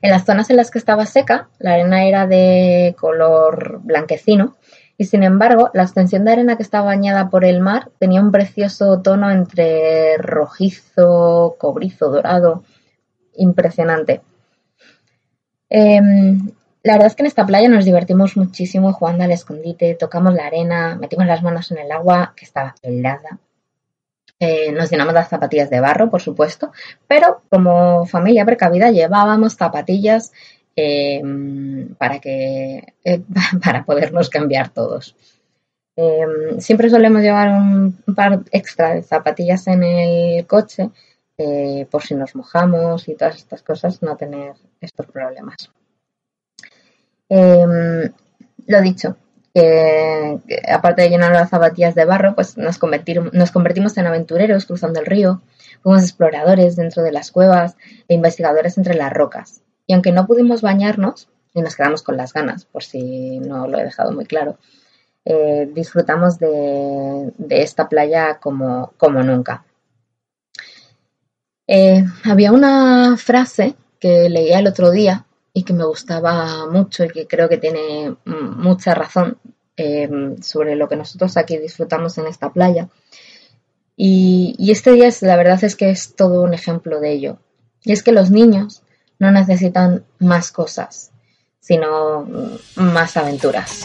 En 0.00 0.10
las 0.10 0.24
zonas 0.24 0.50
en 0.50 0.56
las 0.56 0.70
que 0.70 0.78
estaba 0.78 1.06
seca, 1.06 1.48
la 1.58 1.74
arena 1.74 2.04
era 2.04 2.26
de 2.26 2.94
color 2.98 3.80
blanquecino 3.82 4.56
y 4.96 5.06
sin 5.06 5.24
embargo, 5.24 5.70
la 5.74 5.82
extensión 5.82 6.24
de 6.24 6.32
arena 6.32 6.56
que 6.56 6.62
estaba 6.62 6.86
bañada 6.86 7.28
por 7.28 7.44
el 7.44 7.60
mar 7.60 7.90
tenía 7.98 8.20
un 8.20 8.30
precioso 8.30 9.00
tono 9.02 9.30
entre 9.30 10.16
rojizo, 10.18 11.56
cobrizo, 11.58 12.10
dorado, 12.10 12.62
impresionante. 13.34 14.22
Eh, 15.76 16.00
la 16.84 16.92
verdad 16.92 17.08
es 17.08 17.16
que 17.16 17.22
en 17.22 17.26
esta 17.26 17.44
playa 17.44 17.68
nos 17.68 17.84
divertimos 17.84 18.36
muchísimo 18.36 18.92
jugando 18.92 19.24
al 19.24 19.32
escondite, 19.32 19.96
tocamos 19.96 20.32
la 20.32 20.46
arena, 20.46 20.94
metimos 20.94 21.26
las 21.26 21.42
manos 21.42 21.72
en 21.72 21.78
el 21.78 21.90
agua 21.90 22.32
que 22.36 22.44
estaba 22.44 22.76
helada. 22.80 23.40
Eh, 24.38 24.70
nos 24.70 24.88
llenamos 24.88 25.14
las 25.14 25.28
zapatillas 25.28 25.70
de 25.70 25.80
barro, 25.80 26.10
por 26.10 26.22
supuesto, 26.22 26.70
pero 27.08 27.42
como 27.50 28.06
familia 28.06 28.44
precavida 28.44 28.92
llevábamos 28.92 29.54
zapatillas 29.54 30.32
eh, 30.76 31.20
para, 31.98 32.20
que, 32.20 32.94
eh, 33.02 33.22
para 33.64 33.84
podernos 33.84 34.30
cambiar 34.30 34.68
todos. 34.68 35.16
Eh, 35.96 36.26
siempre 36.58 36.88
solemos 36.88 37.22
llevar 37.22 37.50
un 37.50 38.14
par 38.14 38.44
extra 38.52 38.94
de 38.94 39.02
zapatillas 39.02 39.66
en 39.66 39.82
el 39.82 40.46
coche 40.46 40.90
eh, 41.38 41.86
por 41.90 42.02
si 42.02 42.14
nos 42.14 42.34
mojamos 42.34 43.08
y 43.08 43.14
todas 43.14 43.36
estas 43.36 43.62
cosas, 43.62 44.02
no 44.02 44.16
tener 44.16 44.54
estos 44.80 45.06
problemas. 45.06 45.70
Eh, 47.28 48.10
lo 48.66 48.80
dicho, 48.82 49.16
aparte 50.68 51.02
de 51.02 51.10
llenar 51.10 51.32
las 51.32 51.50
zapatillas 51.50 51.94
de 51.94 52.04
barro, 52.04 52.34
pues 52.34 52.56
nos, 52.56 52.80
nos 53.32 53.50
convertimos 53.50 53.96
en 53.96 54.06
aventureros 54.06 54.66
cruzando 54.66 55.00
el 55.00 55.06
río, 55.06 55.42
fuimos 55.82 56.02
exploradores 56.02 56.76
dentro 56.76 57.02
de 57.02 57.12
las 57.12 57.30
cuevas 57.30 57.76
e 58.08 58.14
investigadores 58.14 58.78
entre 58.78 58.94
las 58.94 59.12
rocas. 59.12 59.62
Y 59.86 59.92
aunque 59.92 60.12
no 60.12 60.26
pudimos 60.26 60.62
bañarnos, 60.62 61.28
y 61.54 61.62
nos 61.62 61.76
quedamos 61.76 62.02
con 62.02 62.16
las 62.16 62.32
ganas, 62.32 62.64
por 62.64 62.82
si 62.82 63.38
no 63.38 63.68
lo 63.68 63.78
he 63.78 63.84
dejado 63.84 64.12
muy 64.12 64.26
claro, 64.26 64.58
eh, 65.24 65.70
disfrutamos 65.72 66.38
de, 66.38 67.32
esta 67.48 67.88
playa 67.88 68.38
como 68.38 68.92
nunca. 69.22 69.64
Eh, 71.66 72.04
había 72.24 72.52
una 72.52 73.16
frase 73.16 73.74
que 73.98 74.28
leía 74.28 74.58
el 74.58 74.66
otro 74.66 74.90
día 74.90 75.24
y 75.52 75.62
que 75.62 75.72
me 75.72 75.84
gustaba 75.84 76.66
mucho 76.70 77.04
y 77.04 77.08
que 77.08 77.26
creo 77.26 77.48
que 77.48 77.58
tiene 77.58 78.14
mm, 78.24 78.60
mucha 78.62 78.94
razón 78.94 79.38
eh, 79.76 80.08
sobre 80.42 80.76
lo 80.76 80.88
que 80.88 80.96
nosotros 80.96 81.36
aquí 81.36 81.58
disfrutamos 81.58 82.18
en 82.18 82.26
esta 82.26 82.52
playa. 82.52 82.88
Y, 83.96 84.56
y 84.58 84.72
este 84.72 84.92
día 84.92 85.06
es, 85.06 85.22
la 85.22 85.36
verdad 85.36 85.62
es 85.62 85.76
que 85.76 85.90
es 85.90 86.14
todo 86.16 86.42
un 86.42 86.54
ejemplo 86.54 87.00
de 87.00 87.12
ello. 87.12 87.38
Y 87.82 87.92
es 87.92 88.02
que 88.02 88.12
los 88.12 88.30
niños 88.30 88.82
no 89.18 89.30
necesitan 89.30 90.04
más 90.18 90.50
cosas, 90.50 91.12
sino 91.60 92.22
mm, 92.22 92.82
más 92.82 93.16
aventuras. 93.16 93.84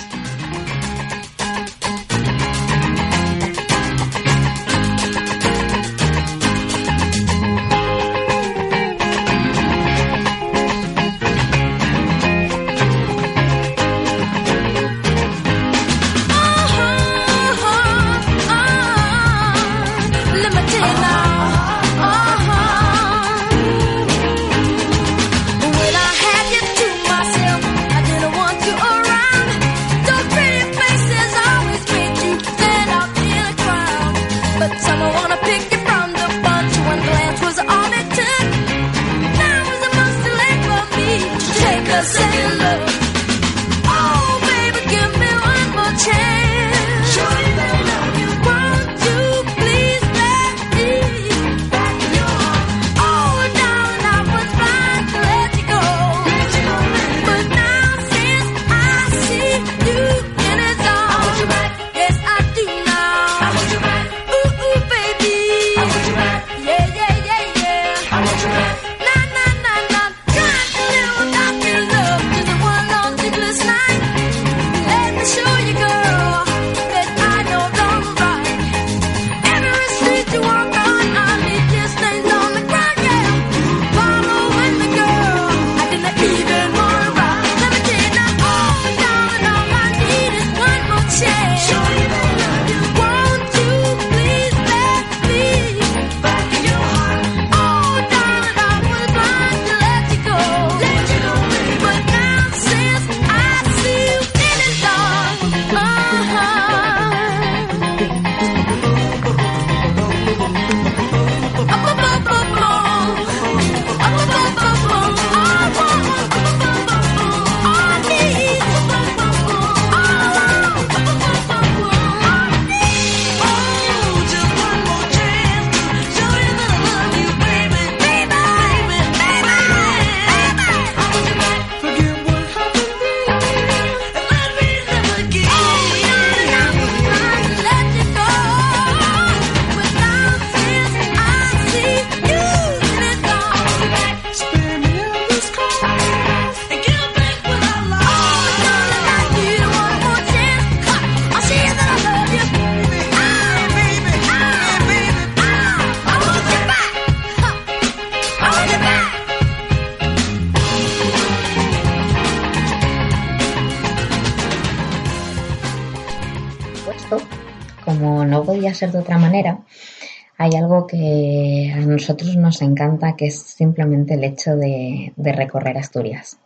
Que 170.88 171.74
a 171.76 171.80
nosotros 171.82 172.36
nos 172.36 172.62
encanta, 172.62 173.16
que 173.16 173.28
es 173.28 173.40
simplemente 173.40 174.16
el 174.16 174.24
hecho 174.24 174.56
de, 174.56 175.14
recorrer 175.18 175.78
Asturias. 175.78 176.38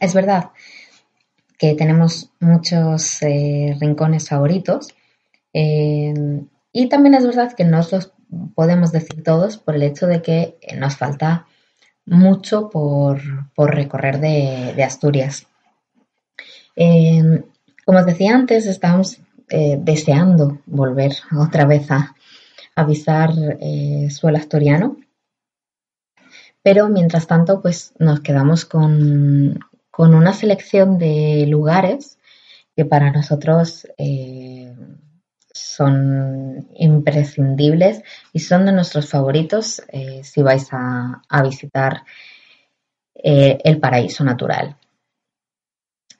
Es 0.00 0.14
verdad 0.14 0.50
que 1.58 1.74
tenemos 1.74 2.30
muchos 2.40 3.22
eh, 3.22 3.76
rincones 3.80 4.28
favoritos 4.28 4.94
eh, 5.52 6.12
y 6.72 6.88
también 6.88 7.14
es 7.14 7.24
verdad 7.24 7.52
que 7.52 7.64
no 7.64 7.78
os 7.78 7.92
los 7.92 8.12
podemos 8.54 8.90
decir 8.92 9.22
todos 9.22 9.56
por 9.56 9.76
el 9.76 9.84
hecho 9.84 10.06
de 10.06 10.22
que 10.22 10.56
nos 10.76 10.96
falta 10.96 11.46
mucho 12.06 12.68
por, 12.70 13.20
recorrer 13.56 14.18
de, 14.20 14.82
Asturias. 14.82 15.46
Eh, 16.76 17.42
como 17.84 17.98
os 17.98 18.06
decía 18.06 18.34
antes, 18.34 18.66
estábamos 18.66 19.20
eh, 19.48 19.78
deseando 19.80 20.58
volver 20.66 21.12
otra 21.38 21.64
vez 21.66 21.90
a, 21.90 22.14
a 22.76 22.84
visitar 22.84 23.30
eh, 23.60 24.08
suelo 24.10 24.38
asturiano, 24.38 24.96
pero 26.62 26.88
mientras 26.88 27.26
tanto, 27.26 27.60
pues 27.60 27.92
nos 27.98 28.20
quedamos 28.20 28.64
con, 28.64 29.60
con 29.90 30.14
una 30.14 30.32
selección 30.32 30.98
de 30.98 31.46
lugares 31.46 32.18
que 32.74 32.84
para 32.84 33.12
nosotros 33.12 33.86
eh, 33.98 34.74
son 35.52 36.68
imprescindibles 36.74 38.02
y 38.32 38.40
son 38.40 38.66
de 38.66 38.72
nuestros 38.72 39.08
favoritos 39.08 39.82
eh, 39.88 40.22
si 40.24 40.42
vais 40.42 40.66
a, 40.72 41.22
a 41.28 41.42
visitar 41.42 42.04
el 43.16 43.80
paraíso 43.80 44.22
natural. 44.22 44.76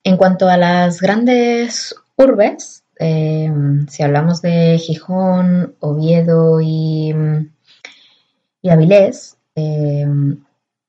En 0.05 0.16
cuanto 0.16 0.48
a 0.48 0.57
las 0.57 1.02
grandes 1.02 1.94
urbes, 2.16 2.84
eh, 2.99 3.53
si 3.88 4.03
hablamos 4.03 4.42
de 4.42 4.78
Gijón, 4.78 5.76
Oviedo 5.80 6.61
y, 6.61 7.14
y 8.62 8.68
Avilés, 8.68 9.36
eh, 9.55 10.07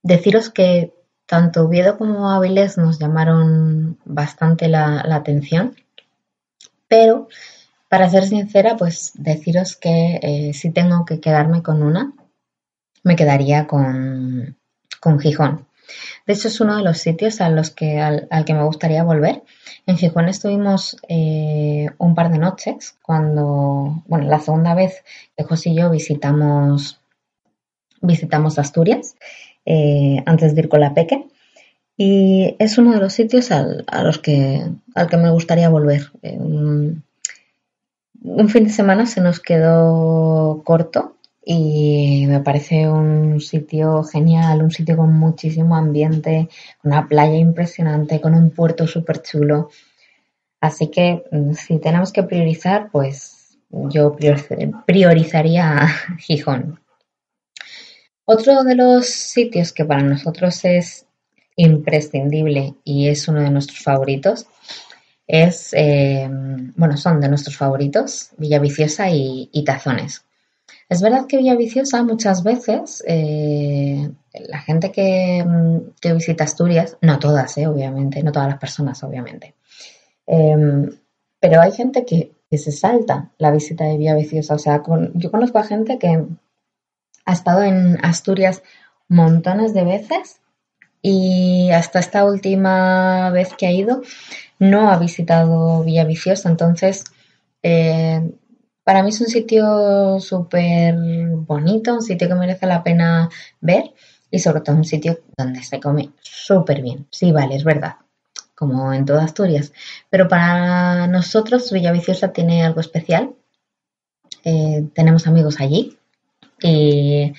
deciros 0.04 0.50
que 0.50 0.94
tanto 1.26 1.64
Oviedo 1.64 1.98
como 1.98 2.30
Avilés 2.30 2.78
nos 2.78 3.00
llamaron 3.00 3.98
bastante 4.06 4.68
la, 4.68 5.04
la 5.06 5.16
atención, 5.16 5.76
pero 6.88 7.28
para 7.90 8.10
ser 8.10 8.26
sincera, 8.26 8.76
pues 8.78 9.12
deciros 9.16 9.76
que 9.76 10.20
eh, 10.22 10.54
si 10.54 10.72
tengo 10.72 11.06
que 11.06 11.20
quedarme 11.20 11.64
con 11.64 11.84
una, 11.84 12.14
me 13.04 13.16
quedaría 13.16 13.68
con, 13.68 14.58
con 15.00 15.20
Gijón. 15.20 15.68
De 16.26 16.34
hecho, 16.34 16.48
es 16.48 16.60
uno 16.60 16.78
de 16.78 16.84
los 16.84 16.98
sitios 16.98 17.42
a 17.42 17.50
los 17.50 17.72
que, 17.72 18.00
al, 18.00 18.28
que 18.46 18.54
me 18.54 18.64
gustaría 18.64 19.04
volver. 19.04 19.44
En 19.86 19.98
Gijón 19.98 20.28
estuvimos 20.28 20.98
eh, 21.08 21.88
un 21.98 22.16
par 22.16 22.32
de 22.32 22.40
noches 22.40 22.96
cuando, 23.02 24.04
bueno, 24.08 24.28
la 24.28 24.40
segunda 24.40 24.74
vez 24.74 25.04
que 25.38 25.44
José 25.44 25.70
y 25.70 25.76
yo 25.76 25.90
visitamos, 25.90 27.00
visitamos 28.02 28.58
Asturias, 28.58 29.16
eh, 29.66 30.24
antes 30.26 30.56
de 30.56 30.62
ir 30.62 30.70
con 30.70 30.82
la 30.82 30.94
Peque. 30.94 31.28
Y 31.98 32.56
es 32.60 32.78
uno 32.78 32.94
de 32.94 33.00
los 33.00 33.14
sitios 33.14 33.52
al, 33.52 33.86
a 33.88 34.04
los 34.04 34.20
que, 34.20 34.66
al 34.96 35.08
que 35.08 35.18
me 35.18 35.32
gustaría 35.32 35.70
volver. 35.70 36.12
Eh, 36.24 36.38
un 38.26 38.50
fin 38.50 38.64
de 38.64 38.72
semana 38.72 39.06
se 39.06 39.22
nos 39.22 39.40
quedó 39.40 40.62
corto 40.66 41.15
y 41.46 42.26
me 42.28 42.40
parece 42.42 42.90
un 42.90 43.40
sitio 43.40 44.04
genial, 44.04 44.62
un 44.64 44.72
sitio 44.72 44.98
con 44.98 45.14
muchísimo 45.14 45.76
ambiente, 45.76 46.50
una 46.84 47.08
playa 47.08 47.38
impresionante, 47.38 48.20
con 48.22 48.34
un 48.36 48.50
puerto 48.52 48.88
súper 48.88 49.22
chulo. 49.22 49.70
Así 50.62 50.90
que 50.92 51.24
mm, 51.32 51.54
si 51.54 51.80
tenemos 51.80 52.12
que 52.14 52.24
priorizar, 52.24 52.90
pues 52.92 53.58
yo 53.70 54.16
prior- 54.16 54.86
priorizaría 54.86 55.88
Gijón. 56.20 56.80
Otro 58.26 58.64
de 58.64 58.76
los 58.76 59.08
sitios 59.08 59.72
que 59.74 59.86
para 59.86 60.04
nosotros 60.04 60.66
es 60.66 61.08
imprescindible 61.56 62.76
y 62.84 63.08
es 63.08 63.28
uno 63.28 63.42
de 63.42 63.50
nuestros 63.52 63.80
favoritos 63.80 64.48
es, 65.28 65.74
eh, 65.74 66.30
bueno, 66.76 66.98
son 66.98 67.22
de 67.22 67.30
nuestros 67.30 67.58
favoritos, 67.58 68.32
Villaviciosa 68.38 69.10
y, 69.12 69.50
y 69.54 69.64
Tazones. 69.64 70.25
Es 70.88 71.02
verdad 71.02 71.26
que 71.28 71.38
Villaviciosa 71.38 72.04
muchas 72.04 72.44
veces, 72.44 73.04
eh, 73.08 74.12
la 74.34 74.60
gente 74.60 74.92
que, 74.92 75.44
mm, 75.46 75.96
que 76.00 76.14
visita 76.14 76.44
Asturias, 76.44 76.98
no 77.02 77.18
todas, 77.20 77.58
eh, 77.58 77.68
obviamente, 77.68 78.22
no 78.22 78.32
todas 78.32 78.50
las 78.50 78.60
personas, 78.60 79.04
obviamente, 79.04 79.56
eh, 80.28 80.56
pero 81.40 81.62
hay 81.62 81.72
gente 81.72 82.06
que, 82.06 82.36
que 82.50 82.58
se 82.58 82.72
salta 82.72 83.32
la 83.38 83.52
visita 83.52 83.86
de 83.86 83.98
Villaviciosa. 83.98 84.56
O 84.56 84.60
sea, 84.60 84.82
yo 85.14 85.32
conozco 85.32 85.58
a 85.60 85.64
gente 85.64 85.98
que 86.00 86.24
ha 87.26 87.34
estado 87.34 87.64
en 87.64 88.04
Asturias 88.04 88.64
montones 89.08 89.74
de 89.74 89.84
veces 89.84 90.42
y 91.02 91.70
hasta 91.72 92.00
esta 92.00 92.26
última 92.26 93.30
vez 93.30 93.54
que 93.56 93.68
ha 93.68 93.72
ido 93.72 94.02
no 94.60 94.90
ha 94.90 94.98
visitado 94.98 95.84
Villaviciosa. 95.84 96.50
Entonces, 96.50 97.04
eh, 97.62 98.32
para 98.86 99.02
mí 99.02 99.10
es 99.10 99.20
un 99.20 99.28
sitio 99.28 100.20
súper 100.20 100.96
bonito, 100.96 101.96
un 101.96 102.04
sitio 102.04 102.28
que 102.28 102.36
merece 102.36 102.68
la 102.68 102.84
pena 102.84 103.30
ver 103.60 103.94
y 104.30 104.38
sobre 104.38 104.62
todo 104.62 104.76
un 104.76 104.86
sitio 104.86 105.22
donde 105.36 105.64
se 105.64 105.80
come 105.80 106.12
súper 106.22 106.84
bien. 106.84 107.08
Sí, 107.10 107.32
vale, 107.32 107.56
es 107.56 107.64
verdad, 107.64 107.96
como 108.54 108.94
en 108.94 109.06
toda 109.06 109.24
Asturias. 109.24 109.74
Pero 110.12 110.28
para 110.28 111.08
nosotros 111.08 111.72
Villaviciosa 111.72 112.32
tiene 112.32 112.64
algo 112.64 112.80
especial. 112.80 113.34
Eh, 114.44 114.88
tenemos 114.94 115.26
amigos 115.26 115.60
allí 115.60 115.98
y 116.62 117.34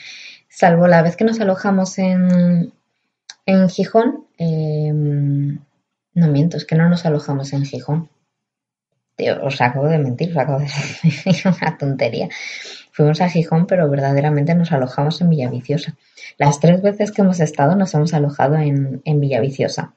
salvo 0.48 0.88
la 0.88 1.02
vez 1.02 1.14
que 1.14 1.24
nos 1.24 1.38
alojamos 1.38 1.96
en, 1.98 2.72
en 3.46 3.68
Gijón, 3.68 4.26
eh, 4.38 4.90
no 4.92 6.26
miento, 6.26 6.56
es 6.56 6.64
que 6.64 6.74
no 6.74 6.88
nos 6.88 7.06
alojamos 7.06 7.52
en 7.52 7.64
Gijón. 7.64 8.10
Os 9.18 9.60
acabo 9.62 9.88
de 9.88 9.98
mentir, 9.98 10.30
os 10.30 10.36
acabo 10.36 10.58
de 10.58 10.66
decir 11.02 11.42
una 11.46 11.78
tontería. 11.78 12.28
Fuimos 12.92 13.20
a 13.20 13.28
Gijón, 13.28 13.66
pero 13.66 13.88
verdaderamente 13.88 14.54
nos 14.54 14.72
alojamos 14.72 15.20
en 15.20 15.30
Villaviciosa. 15.30 15.96
Las 16.36 16.60
tres 16.60 16.82
veces 16.82 17.12
que 17.12 17.22
hemos 17.22 17.40
estado 17.40 17.76
nos 17.76 17.94
hemos 17.94 18.12
alojado 18.12 18.56
en, 18.56 19.00
en 19.04 19.20
Villaviciosa. 19.20 19.94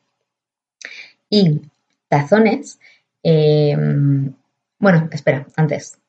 Y 1.30 1.62
Tazones, 2.08 2.80
eh, 3.24 3.76
bueno, 4.80 5.10
espera, 5.12 5.46
antes. 5.56 6.00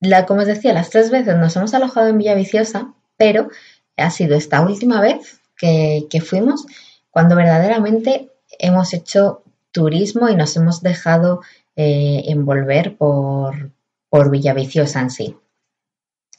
La, 0.00 0.26
como 0.26 0.40
os 0.40 0.46
decía, 0.46 0.72
las 0.72 0.90
tres 0.90 1.10
veces 1.10 1.36
nos 1.36 1.56
hemos 1.56 1.74
alojado 1.74 2.08
en 2.08 2.18
Villaviciosa, 2.18 2.94
pero 3.16 3.48
ha 3.96 4.10
sido 4.10 4.36
esta 4.36 4.60
última 4.60 5.00
vez 5.00 5.40
que, 5.56 6.06
que 6.10 6.20
fuimos 6.20 6.66
cuando 7.10 7.36
verdaderamente 7.36 8.30
hemos 8.58 8.94
hecho 8.94 9.42
turismo 9.72 10.28
y 10.28 10.36
nos 10.36 10.56
hemos 10.56 10.82
dejado 10.82 11.40
eh, 11.76 12.24
envolver 12.26 12.96
por, 12.96 13.72
por 14.08 14.30
Villaviciosa 14.30 15.00
en 15.00 15.10
sí. 15.10 15.36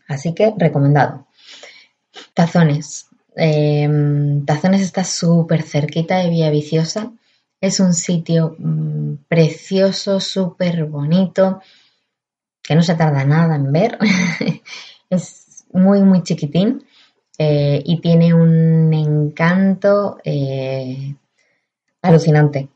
Así 0.07 0.34
que 0.34 0.53
recomendado. 0.57 1.27
Tazones. 2.34 3.07
Eh, 3.36 3.89
Tazones 4.45 4.82
está 4.82 5.03
súper 5.03 5.63
cerquita 5.63 6.17
de 6.17 6.29
Villaviciosa. 6.29 7.11
Es 7.61 7.79
un 7.79 7.93
sitio 7.93 8.55
mm, 8.57 9.15
precioso, 9.27 10.19
súper 10.19 10.86
bonito, 10.86 11.61
que 12.61 12.75
no 12.75 12.82
se 12.82 12.95
tarda 12.95 13.23
nada 13.23 13.55
en 13.55 13.71
ver. 13.71 13.97
es 15.09 15.65
muy, 15.71 16.01
muy 16.01 16.23
chiquitín 16.23 16.86
eh, 17.38 17.82
y 17.86 18.01
tiene 18.01 18.34
un 18.34 18.93
encanto 18.93 20.17
eh, 20.23 21.15
alucinante. 22.01 22.69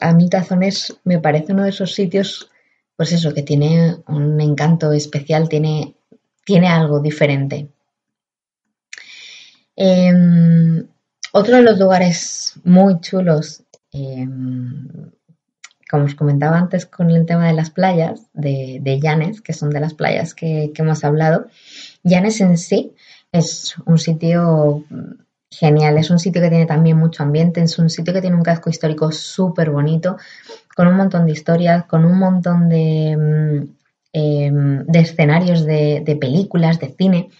A 0.00 0.12
mí 0.14 0.28
Tazones 0.28 0.98
me 1.04 1.18
parece 1.18 1.52
uno 1.52 1.64
de 1.64 1.70
esos 1.70 1.94
sitios, 1.94 2.50
pues 2.96 3.12
eso, 3.12 3.32
que 3.32 3.42
tiene 3.42 3.96
un 4.08 4.40
encanto 4.40 4.92
especial, 4.92 5.48
tiene, 5.48 5.94
tiene 6.44 6.68
algo 6.68 7.00
diferente. 7.00 7.68
Eh, 9.76 10.84
otro 11.32 11.56
de 11.56 11.62
los 11.62 11.78
lugares 11.78 12.54
muy 12.64 13.00
chulos, 13.00 13.62
eh, 13.92 14.26
como 15.90 16.04
os 16.04 16.14
comentaba 16.14 16.58
antes 16.58 16.86
con 16.86 17.10
el 17.10 17.24
tema 17.24 17.46
de 17.46 17.54
las 17.54 17.70
playas 17.70 18.22
de, 18.32 18.78
de 18.80 19.00
Llanes, 19.00 19.40
que 19.40 19.52
son 19.52 19.70
de 19.70 19.80
las 19.80 19.94
playas 19.94 20.34
que, 20.34 20.72
que 20.74 20.82
hemos 20.82 21.04
hablado, 21.04 21.46
Llanes 22.02 22.40
en 22.40 22.58
sí 22.58 22.94
es 23.30 23.76
un 23.86 23.98
sitio 23.98 24.84
genial, 25.52 25.98
es 25.98 26.10
un 26.10 26.18
sitio 26.18 26.40
que 26.40 26.48
tiene 26.48 26.66
también 26.66 26.96
mucho 26.96 27.22
ambiente, 27.22 27.62
es 27.62 27.78
un 27.78 27.90
sitio 27.90 28.14
que 28.14 28.20
tiene 28.20 28.36
un 28.36 28.42
casco 28.42 28.70
histórico 28.70 29.12
súper 29.12 29.70
bonito, 29.70 30.16
con 30.74 30.88
un 30.88 30.96
montón 30.96 31.26
de 31.26 31.32
historias, 31.32 31.84
con 31.84 32.04
un 32.04 32.18
montón 32.18 32.68
de, 32.68 33.16
mm, 33.16 33.76
eh, 34.14 34.50
de 34.52 34.98
escenarios 34.98 35.64
de, 35.64 36.02
de, 36.04 36.16
películas, 36.16 36.80
de 36.80 36.94
cine, 36.96 37.30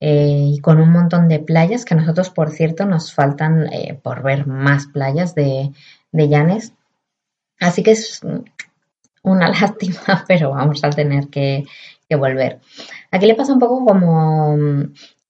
eh, 0.00 0.52
y 0.54 0.60
con 0.60 0.80
un 0.80 0.90
montón 0.90 1.28
de 1.28 1.40
playas 1.40 1.84
que 1.84 1.94
a 1.94 1.96
nosotros, 1.96 2.30
por 2.30 2.50
cierto, 2.50 2.86
nos 2.86 3.12
faltan 3.12 3.72
eh, 3.72 3.98
por 4.02 4.22
ver 4.22 4.46
más 4.46 4.86
playas 4.86 5.34
de, 5.34 5.72
de 6.12 6.28
Llanes. 6.28 6.74
Así 7.60 7.82
que 7.82 7.92
es 7.92 8.20
una 9.22 9.48
lástima, 9.60 10.24
pero 10.28 10.50
vamos 10.50 10.82
a 10.84 10.90
tener 10.90 11.28
que, 11.28 11.64
que 12.08 12.16
volver. 12.16 12.60
Aquí 13.10 13.26
le 13.26 13.34
pasa 13.34 13.52
un 13.52 13.58
poco 13.58 13.84
como, 13.84 14.56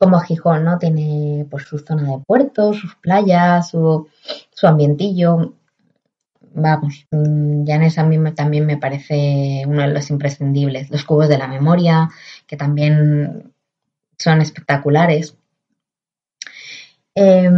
como 0.03 0.19
Gijón, 0.19 0.65
¿no? 0.65 0.81
Tiene 0.81 1.47
pues 1.49 1.63
su 1.63 1.79
zona 1.79 2.03
de 2.03 2.19
puertos, 2.27 2.77
sus 2.77 2.97
playas, 2.97 3.71
su, 3.71 4.09
su 4.51 4.67
ambientillo. 4.67 5.55
Vamos, 6.55 7.07
Llanes 7.13 7.99
a 7.99 8.03
mí 8.03 8.19
me, 8.19 8.33
también 8.33 8.67
me 8.67 8.79
parece 8.79 9.63
uno 9.65 9.83
de 9.83 9.95
los 9.95 10.11
imprescindibles. 10.11 10.91
Los 10.91 11.05
cubos 11.05 11.29
de 11.29 11.39
la 11.39 11.47
memoria, 11.47 12.11
que 12.49 12.57
también 12.57 13.53
son 14.19 14.41
espectaculares. 14.41 15.37
Eh, 17.15 17.49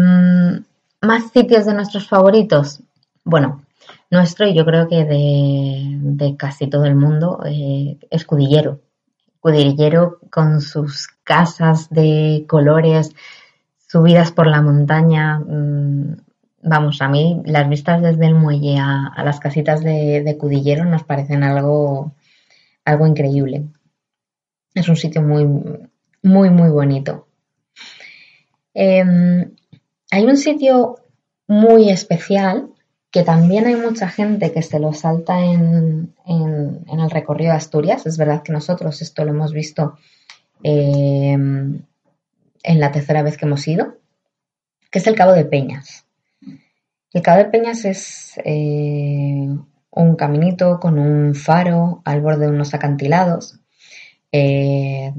más 1.00 1.30
sitios 1.32 1.64
de 1.64 1.72
nuestros 1.72 2.06
favoritos. 2.06 2.82
Bueno, 3.24 3.64
nuestro 4.10 4.46
y 4.46 4.54
yo 4.54 4.66
creo 4.66 4.86
que 4.86 5.06
de, 5.06 5.96
de 5.98 6.36
casi 6.36 6.66
todo 6.66 6.84
el 6.84 6.94
mundo 6.94 7.40
eh, 7.46 7.96
es. 8.10 8.26
Cudillero 8.26 10.18
con 10.30 10.60
sus 10.60 11.13
casas 11.24 11.90
de 11.90 12.44
colores, 12.48 13.14
subidas 13.88 14.32
por 14.32 14.46
la 14.46 14.62
montaña. 14.62 15.40
Mmm, 15.40 16.16
vamos, 16.62 17.02
a 17.02 17.08
mí 17.08 17.42
las 17.44 17.68
vistas 17.68 18.02
desde 18.02 18.26
el 18.26 18.34
muelle 18.34 18.78
a, 18.78 19.12
las 19.24 19.40
casitas 19.40 19.82
de, 19.82 20.22
de, 20.22 20.38
Cudillero 20.38 20.84
nos 20.84 21.04
parecen 21.04 21.42
algo, 21.42 22.14
algo 22.84 23.06
increíble. 23.06 23.66
Es 24.74 24.88
un 24.88 24.96
sitio 24.96 25.22
muy, 25.22 25.46
muy, 26.22 26.50
muy 26.50 26.70
bonito. 26.70 27.28
Eh, 28.74 29.04
hay 30.10 30.24
un 30.24 30.36
sitio 30.36 30.96
muy 31.46 31.90
especial 31.90 32.70
que 33.10 33.22
también 33.22 33.66
hay 33.66 33.76
mucha 33.76 34.08
gente 34.08 34.52
que 34.52 34.62
se 34.62 34.80
lo 34.80 34.92
salta 34.92 35.38
en, 35.38 36.14
en, 36.26 36.84
el 36.88 37.10
recorrido 37.10 37.52
de 37.52 37.58
Asturias. 37.58 38.06
Es 38.06 38.18
verdad 38.18 38.42
que 38.42 38.52
nosotros 38.52 39.00
esto 39.02 39.24
lo 39.24 39.30
hemos 39.30 39.52
visto 39.52 39.96
eh, 40.64 41.32
en 41.34 42.80
la 42.80 42.90
tercera 42.90 43.22
vez 43.22 43.36
que 43.36 43.44
hemos 43.44 43.68
ido, 43.68 43.98
que 44.90 44.98
es 44.98 45.06
el 45.06 45.14
Cabo 45.14 45.32
de 45.32 45.44
Peñas. 45.44 46.06
El 47.12 47.22
Cabo 47.22 47.38
de 47.38 47.50
Peñas 47.50 47.84
es 47.84 48.40
eh, 48.44 49.48
un 49.90 50.16
caminito 50.16 50.80
con 50.80 50.98
un 50.98 51.34
faro 51.34 52.02
al 52.04 52.20
borde 52.20 52.46
de 52.46 52.52
unos 52.52 52.74
acantilados. 52.74 53.60
Eh, 54.32 55.12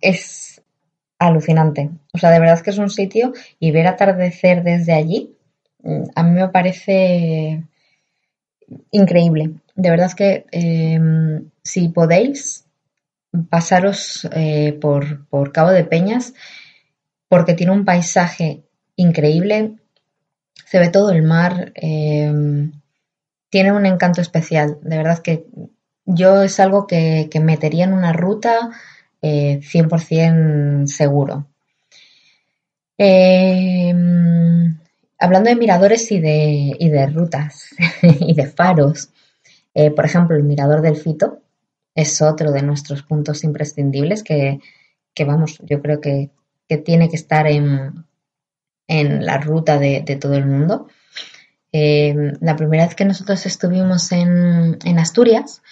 es 0.00 0.62
alucinante. 1.18 1.90
O 2.12 2.18
sea, 2.18 2.30
de 2.30 2.40
verdad 2.40 2.60
que 2.60 2.70
es 2.70 2.78
un 2.78 2.90
sitio 2.90 3.32
y 3.60 3.70
ver 3.70 3.86
atardecer 3.86 4.64
desde 4.64 4.94
allí, 4.94 5.36
mm, 5.82 6.04
a 6.14 6.22
mí 6.22 6.30
me 6.30 6.48
parece 6.48 7.62
increíble. 8.90 9.50
De 9.74 9.90
verdad 9.90 10.12
que 10.12 10.46
eh, 10.50 10.98
si 11.62 11.88
podéis, 11.90 12.64
pasaros 13.48 14.28
eh, 14.32 14.76
por, 14.80 15.26
por 15.28 15.52
Cabo 15.52 15.70
de 15.70 15.84
Peñas, 15.84 16.34
porque 17.28 17.54
tiene 17.54 17.72
un 17.72 17.84
paisaje 17.84 18.64
increíble, 18.96 19.76
se 20.66 20.78
ve 20.78 20.88
todo 20.88 21.10
el 21.10 21.22
mar, 21.22 21.72
eh, 21.74 22.32
tiene 23.50 23.72
un 23.72 23.86
encanto 23.86 24.20
especial. 24.20 24.78
De 24.82 24.96
verdad 24.96 25.20
que 25.20 25.46
yo 26.04 26.42
es 26.42 26.60
algo 26.60 26.86
que, 26.86 27.28
que 27.30 27.40
metería 27.40 27.84
en 27.84 27.92
una 27.92 28.12
ruta 28.12 28.70
eh, 29.22 29.60
100% 29.60 30.86
seguro. 30.86 31.46
Eh, 32.98 33.94
hablando 35.18 35.50
de 35.50 35.56
miradores 35.56 36.10
y 36.12 36.20
de, 36.20 36.76
y 36.78 36.88
de 36.88 37.06
rutas 37.06 37.70
y 38.02 38.34
de 38.34 38.46
faros, 38.46 39.10
eh, 39.74 39.90
por 39.90 40.04
ejemplo, 40.04 40.36
el 40.36 40.42
mirador 40.42 40.82
del 40.82 40.96
Fito 40.96 41.40
es 41.94 42.22
otro 42.22 42.52
de 42.52 42.62
nuestros 42.62 43.02
puntos 43.02 43.44
imprescindibles 43.44 44.22
que, 44.22 44.60
que 45.14 45.24
vamos, 45.24 45.58
yo 45.64 45.80
creo 45.82 46.00
que, 46.00 46.30
que 46.68 46.78
tiene 46.78 47.08
que 47.08 47.16
estar 47.16 47.46
en, 47.46 48.04
en 48.86 49.24
la 49.24 49.38
ruta 49.38 49.78
de, 49.78 50.02
de 50.02 50.16
todo 50.16 50.34
el 50.34 50.46
mundo. 50.46 50.88
Eh, 51.72 52.14
la 52.40 52.56
primera 52.56 52.84
vez 52.84 52.94
que 52.94 53.04
nosotros 53.04 53.46
estuvimos 53.46 54.10
en, 54.12 54.78
en 54.84 54.98
Asturias, 54.98 55.62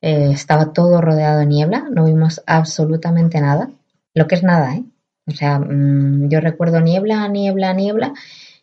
eh, 0.00 0.30
estaba 0.32 0.72
todo 0.72 1.00
rodeado 1.00 1.40
de 1.40 1.46
niebla, 1.46 1.86
no 1.90 2.04
vimos 2.04 2.42
absolutamente 2.46 3.40
nada, 3.40 3.70
lo 4.14 4.26
que 4.26 4.34
es 4.34 4.42
nada, 4.42 4.74
¿eh? 4.74 4.84
O 5.26 5.32
sea, 5.32 5.58
mmm, 5.58 6.28
yo 6.28 6.40
recuerdo 6.40 6.80
niebla, 6.80 7.26
niebla, 7.28 7.72
niebla, 7.72 8.12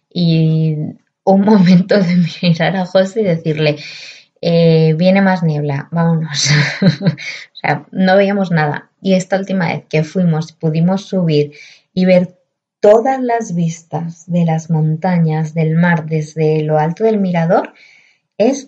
y 0.10 0.76
un 1.24 1.42
momento 1.46 1.98
de 2.00 2.26
mirar 2.42 2.76
a 2.76 2.86
José 2.86 3.22
y 3.22 3.26
decirle, 3.26 3.78
eh, 4.46 4.94
viene 4.96 5.22
más 5.22 5.42
niebla, 5.42 5.88
vámonos. 5.92 6.50
o 6.82 7.56
sea, 7.56 7.86
no 7.92 8.18
veíamos 8.18 8.52
nada. 8.52 8.90
Y 9.02 9.14
esta 9.14 9.38
última 9.38 9.70
vez 9.70 9.86
que 9.90 10.04
fuimos, 10.04 10.52
pudimos 10.52 11.06
subir 11.06 11.54
y 11.94 12.04
ver 12.04 12.38
todas 12.82 13.22
las 13.22 13.56
vistas 13.56 14.30
de 14.30 14.44
las 14.44 14.70
montañas, 14.70 15.54
del 15.54 15.76
mar, 15.76 16.08
desde 16.08 16.62
lo 16.64 16.78
alto 16.78 17.06
del 17.06 17.20
mirador, 17.20 17.74
es 18.38 18.68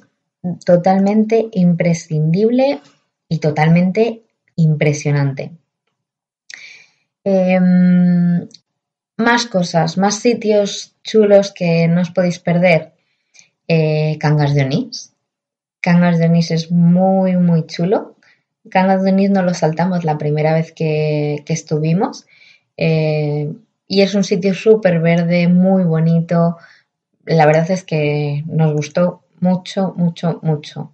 totalmente 0.64 1.50
imprescindible 1.52 2.80
y 3.28 3.40
totalmente 3.40 4.24
impresionante. 4.56 5.52
Eh, 7.26 7.60
más 9.18 9.46
cosas, 9.48 9.98
más 9.98 10.20
sitios 10.20 10.96
chulos 11.04 11.52
que 11.52 11.90
no 11.90 12.00
os 12.00 12.12
podéis 12.12 12.40
perder. 12.40 12.94
Eh, 13.68 14.18
Cangas 14.20 14.54
de 14.56 14.64
Onís. 14.64 15.15
Cangas 15.86 16.18
de 16.18 16.26
Onís 16.26 16.50
es 16.50 16.72
muy, 16.72 17.38
muy 17.38 17.68
chulo. 17.68 18.16
Cangas 18.72 19.04
de 19.04 19.12
Onís 19.12 19.30
no 19.30 19.44
lo 19.44 19.54
saltamos 19.54 20.04
la 20.04 20.18
primera 20.18 20.52
vez 20.52 20.72
que, 20.72 21.44
que 21.46 21.54
estuvimos. 21.54 22.26
Eh, 22.76 23.54
y 23.88 24.02
es 24.02 24.16
un 24.16 24.24
sitio 24.24 24.56
súper 24.56 25.00
verde, 25.00 25.48
muy 25.48 25.84
bonito. 25.84 26.58
La 27.24 27.46
verdad 27.46 27.70
es 27.70 27.84
que 27.84 28.44
nos 28.48 28.74
gustó 28.74 29.26
mucho, 29.42 29.94
mucho, 29.96 30.40
mucho. 30.42 30.92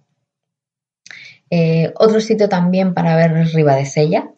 Eh, 1.48 1.94
otro 1.96 2.20
sitio 2.20 2.50
también 2.50 2.92
para 2.92 3.16
ver 3.16 3.34
es 3.38 3.54
Ribadesella, 3.54 4.30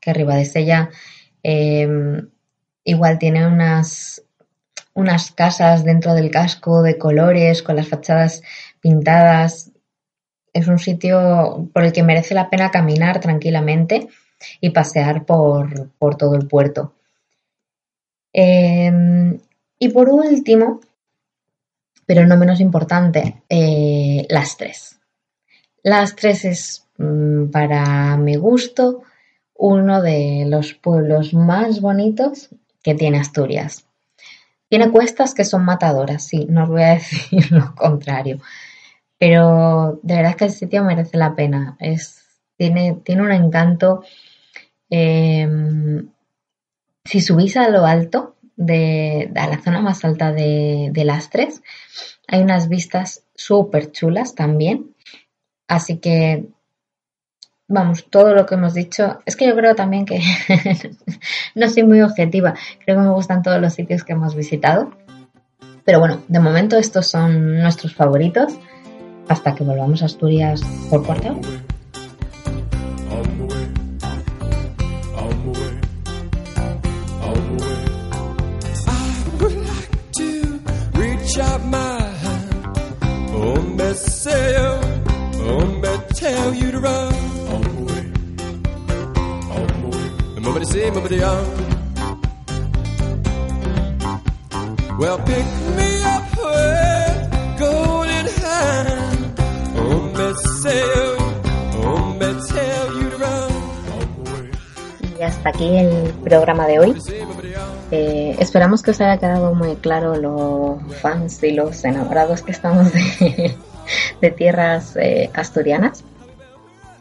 que 0.00 0.12
Ribadesella 0.12 0.90
eh, 1.44 1.88
igual 2.82 3.20
tiene 3.20 3.46
unas, 3.46 4.24
unas 4.92 5.30
casas 5.30 5.84
dentro 5.84 6.14
del 6.14 6.32
casco 6.32 6.82
de 6.82 6.98
colores, 6.98 7.62
con 7.62 7.76
las 7.76 7.86
fachadas 7.86 8.42
pintadas. 8.80 9.69
Es 10.52 10.68
un 10.68 10.78
sitio 10.78 11.68
por 11.72 11.84
el 11.84 11.92
que 11.92 12.02
merece 12.02 12.34
la 12.34 12.50
pena 12.50 12.70
caminar 12.70 13.20
tranquilamente 13.20 14.08
y 14.60 14.70
pasear 14.70 15.24
por, 15.24 15.90
por 15.98 16.16
todo 16.16 16.34
el 16.34 16.46
puerto. 16.46 16.94
Eh, 18.32 19.38
y 19.78 19.88
por 19.88 20.08
último, 20.08 20.80
pero 22.06 22.26
no 22.26 22.36
menos 22.36 22.60
importante, 22.60 23.42
eh, 23.48 24.26
las 24.28 24.56
tres. 24.56 24.98
Las 25.82 26.16
tres 26.16 26.44
es, 26.44 26.86
mmm, 26.98 27.46
para 27.46 28.16
mi 28.16 28.36
gusto, 28.36 29.02
uno 29.54 30.02
de 30.02 30.44
los 30.46 30.74
pueblos 30.74 31.34
más 31.34 31.80
bonitos 31.80 32.50
que 32.82 32.94
tiene 32.94 33.18
Asturias. 33.18 33.86
Tiene 34.68 34.90
cuestas 34.90 35.34
que 35.34 35.44
son 35.44 35.64
matadoras, 35.64 36.24
sí, 36.24 36.46
no 36.48 36.64
os 36.64 36.68
voy 36.68 36.82
a 36.82 36.94
decir 36.94 37.52
lo 37.52 37.74
contrario, 37.74 38.40
pero 39.20 40.00
de 40.02 40.16
verdad 40.16 40.34
que 40.34 40.46
el 40.46 40.50
sitio 40.50 40.82
merece 40.82 41.18
la 41.18 41.34
pena. 41.34 41.76
Es, 41.78 42.24
tiene, 42.56 42.96
tiene 43.04 43.20
un 43.20 43.32
encanto. 43.32 44.02
Eh, 44.88 45.46
si 47.04 47.20
subís 47.20 47.58
a 47.58 47.68
lo 47.68 47.84
alto, 47.84 48.36
de, 48.56 49.30
a 49.36 49.46
la 49.46 49.60
zona 49.60 49.82
más 49.82 50.04
alta 50.06 50.32
de, 50.32 50.88
de 50.90 51.04
Lastres, 51.04 51.62
hay 52.28 52.40
unas 52.40 52.70
vistas 52.70 53.24
súper 53.34 53.92
chulas 53.92 54.34
también. 54.34 54.94
Así 55.68 55.98
que 55.98 56.46
vamos, 57.68 58.06
todo 58.08 58.34
lo 58.34 58.46
que 58.46 58.54
hemos 58.54 58.72
dicho, 58.72 59.20
es 59.26 59.36
que 59.36 59.46
yo 59.46 59.54
creo 59.54 59.74
también 59.74 60.06
que 60.06 60.20
no 61.54 61.68
soy 61.68 61.84
muy 61.84 62.00
objetiva, 62.00 62.54
creo 62.84 62.96
que 62.96 63.02
me 63.02 63.10
gustan 63.10 63.42
todos 63.42 63.60
los 63.60 63.74
sitios 63.74 64.02
que 64.02 64.12
hemos 64.14 64.34
visitado, 64.34 64.90
pero 65.84 66.00
bueno, 66.00 66.22
de 66.26 66.40
momento 66.40 66.76
estos 66.76 67.06
son 67.06 67.60
nuestros 67.60 67.94
favoritos, 67.94 68.58
hasta 69.30 69.54
que 69.54 69.62
volvamos 69.62 70.02
a 70.02 70.06
Asturias 70.06 70.60
por 70.90 71.06
cuarta 71.06 71.32
hora. 71.32 71.48
Well, 94.98 95.16
pick 95.24 95.46
me 95.76 96.04
up 96.04 96.99
Y 105.18 105.22
hasta 105.22 105.48
aquí 105.48 105.78
el 105.78 106.12
programa 106.22 106.66
de 106.66 106.78
hoy. 106.78 107.02
Eh, 107.90 108.36
esperamos 108.38 108.82
que 108.82 108.90
os 108.90 109.00
haya 109.00 109.18
quedado 109.18 109.54
muy 109.54 109.76
claro 109.76 110.16
los 110.16 110.94
fans 110.96 111.42
y 111.42 111.52
los 111.52 111.82
enamorados 111.84 112.42
que 112.42 112.52
estamos 112.52 112.92
de, 112.92 114.30
tierras 114.36 114.96
eh, 114.96 115.30
asturianas. 115.32 116.04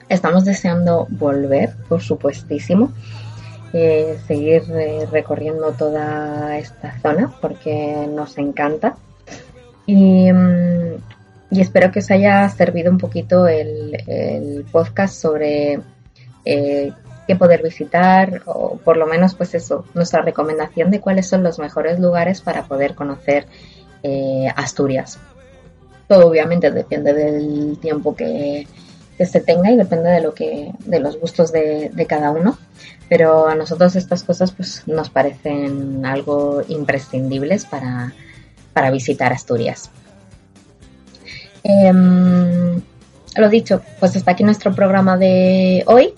Estamos 0.07 0.45
deseando 0.45 1.07
volver, 1.10 1.76
por 1.89 2.01
supuestísimo, 2.01 2.93
eh, 3.74 4.20
seguir 4.26 4.64
recorriendo 5.12 5.74
toda 5.74 6.57
esta 6.57 6.97
zona 7.01 7.34
porque 7.41 8.07
nos 8.10 8.38
encanta. 8.38 8.95
Y, 9.86 10.32
mm, 10.32 10.95
y, 11.52 11.62
espero 11.62 11.91
que 11.91 12.00
os 12.00 12.12
haya 12.12 12.47
servido 12.50 12.91
un 12.91 12.97
poquito 12.97 13.47
el, 13.47 14.66
podcast 14.72 15.22
sobre 15.22 15.80
eh, 16.45 16.91
qué 17.28 17.36
poder 17.36 17.62
visitar 17.64 18.41
o 18.45 18.78
por 18.78 18.97
lo 18.97 19.06
menos 19.06 19.36
pues 19.36 19.54
eso, 19.56 19.86
nuestra 19.93 20.22
recomendación 20.22 20.91
de 20.91 21.00
cuáles 21.00 21.28
son 21.28 21.43
los 21.43 21.60
mejores 21.60 22.00
lugares 22.00 22.41
para 22.41 22.64
poder 22.64 22.95
conocer 22.95 23.47
Asturias. 24.56 25.20
Todo 26.08 26.28
obviamente 26.28 26.72
depende 26.72 27.14
del 27.14 27.78
tiempo 27.80 28.16
que, 28.16 28.66
que 29.20 29.26
se 29.26 29.41
tenga 29.41 29.70
y 29.70 29.76
depende 29.76 30.10
de 30.10 30.22
lo 30.22 30.34
que, 30.34 30.72
de 30.86 31.00
los 31.02 31.20
gustos 31.20 31.52
de, 31.52 31.91
de, 31.93 32.06
cada 32.06 32.32
uno. 32.32 32.58
Pero 33.10 33.50
a 33.50 33.56
nosotros 33.56 33.97
estas 33.97 34.24
cosas 34.24 34.52
pues 34.54 34.84
nos 34.88 35.10
parecen 35.10 36.06
algo 36.06 36.62
imprescindibles 36.70 37.66
para, 37.66 38.14
para 38.74 38.91
visitar 38.91 39.34
Asturias. 39.34 39.91
Eh, 41.64 41.91
lo 43.36 43.49
dicho, 43.49 43.82
pues 43.99 44.16
hasta 44.16 44.32
aquí 44.32 44.43
nuestro 44.43 44.74
programa 44.74 45.18
de 45.18 45.84
hoy. 45.88 46.14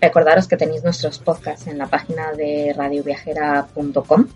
Recordaros 0.00 0.48
que 0.48 0.56
tenéis 0.56 0.82
nuestros 0.82 1.18
podcasts 1.18 1.66
en 1.68 1.78
la 1.78 1.86
página 1.86 2.32
de 2.32 2.74
radioviajera.com 2.76 4.26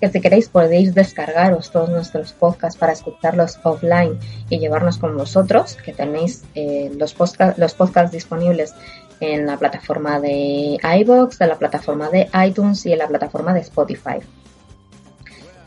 que 0.00 0.08
si 0.08 0.20
queréis 0.20 0.48
podéis 0.48 0.92
descargaros 0.96 1.70
todos 1.70 1.88
nuestros 1.88 2.32
podcasts 2.32 2.76
para 2.76 2.92
escucharlos 2.92 3.60
offline 3.62 4.18
y 4.50 4.58
llevarnos 4.58 4.98
con 4.98 5.16
vosotros, 5.16 5.76
que 5.84 5.92
tenéis 5.92 6.42
eh, 6.56 6.90
los, 6.98 7.16
podca- 7.16 7.54
los 7.56 7.74
podcasts 7.74 8.10
disponibles 8.10 8.74
en 9.20 9.46
la 9.46 9.56
plataforma 9.58 10.18
de 10.18 10.76
iVoox, 10.82 11.40
en 11.40 11.48
la 11.48 11.56
plataforma 11.56 12.08
de 12.08 12.28
iTunes 12.44 12.84
y 12.86 12.92
en 12.92 12.98
la 12.98 13.06
plataforma 13.06 13.54
de 13.54 13.60
Spotify. 13.60 14.18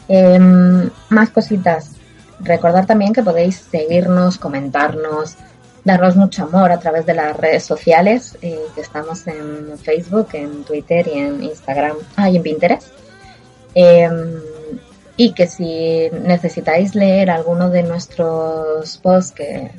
Em, 0.09 0.89
más 1.09 1.29
cositas. 1.29 1.94
Recordar 2.39 2.85
también 2.85 3.13
que 3.13 3.23
podéis 3.23 3.57
seguirnos, 3.71 4.37
comentarnos, 4.37 5.35
darnos 5.83 6.15
mucho 6.15 6.43
amor 6.43 6.71
a 6.71 6.79
través 6.79 7.05
de 7.05 7.13
las 7.13 7.37
redes 7.37 7.63
sociales, 7.63 8.37
eh, 8.41 8.59
que 8.73 8.81
estamos 8.81 9.25
en 9.27 9.77
Facebook, 9.77 10.29
en 10.33 10.63
Twitter 10.63 11.07
y 11.07 11.19
en 11.19 11.43
Instagram, 11.43 11.95
ah, 12.17 12.29
y 12.29 12.37
en 12.37 12.43
Pinterest. 12.43 12.87
Em, 13.73 14.39
y 15.17 15.33
que 15.33 15.47
si 15.47 16.09
necesitáis 16.23 16.95
leer 16.95 17.29
alguno 17.29 17.69
de 17.69 17.83
nuestros 17.83 18.97
posts, 18.97 19.31
que, 19.31 19.71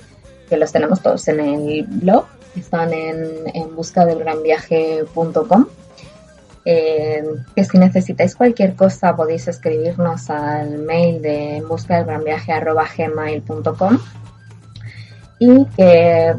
los 0.57 0.71
tenemos 0.71 1.03
todos 1.03 1.27
en 1.29 1.41
el 1.41 1.83
blog, 1.83 2.27
están 2.55 2.93
en, 2.93 3.51
en 3.53 3.75
buscadelgranviaje.com. 3.75 5.67
Eh, 6.69 7.23
que 7.55 7.65
si 7.65 7.79
necesitáis 7.79 8.35
cualquier 8.35 8.75
cosa 8.75 9.15
podéis 9.15 9.47
escribirnos 9.47 10.29
al 10.31 10.79
mail 10.79 11.23
de 11.23 11.63
busca 11.69 12.05
y 15.39 15.65
que 15.77 16.35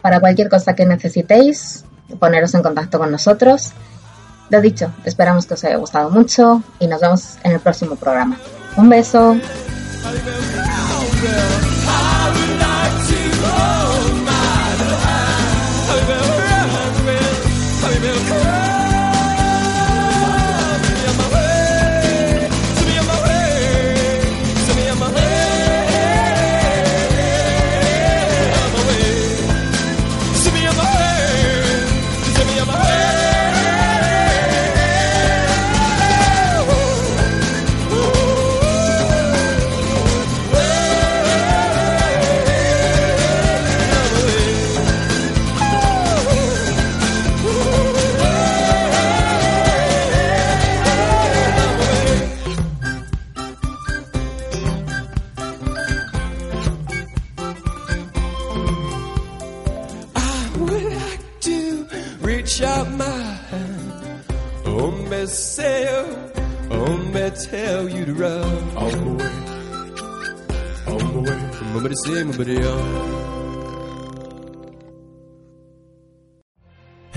para 0.00 0.20
cualquier 0.20 0.48
cosa 0.48 0.74
que 0.74 0.86
necesitéis 0.86 1.84
poneros 2.18 2.54
en 2.54 2.62
contacto 2.62 2.98
con 2.98 3.10
nosotros. 3.10 3.72
Lo 4.48 4.62
dicho, 4.62 4.90
esperamos 5.04 5.44
que 5.44 5.52
os 5.52 5.64
haya 5.64 5.76
gustado 5.76 6.08
mucho 6.08 6.62
y 6.80 6.86
nos 6.86 7.02
vemos 7.02 7.36
en 7.42 7.52
el 7.52 7.60
próximo 7.60 7.96
programa. 7.96 8.38
Un 8.76 8.88
beso. 8.88 9.36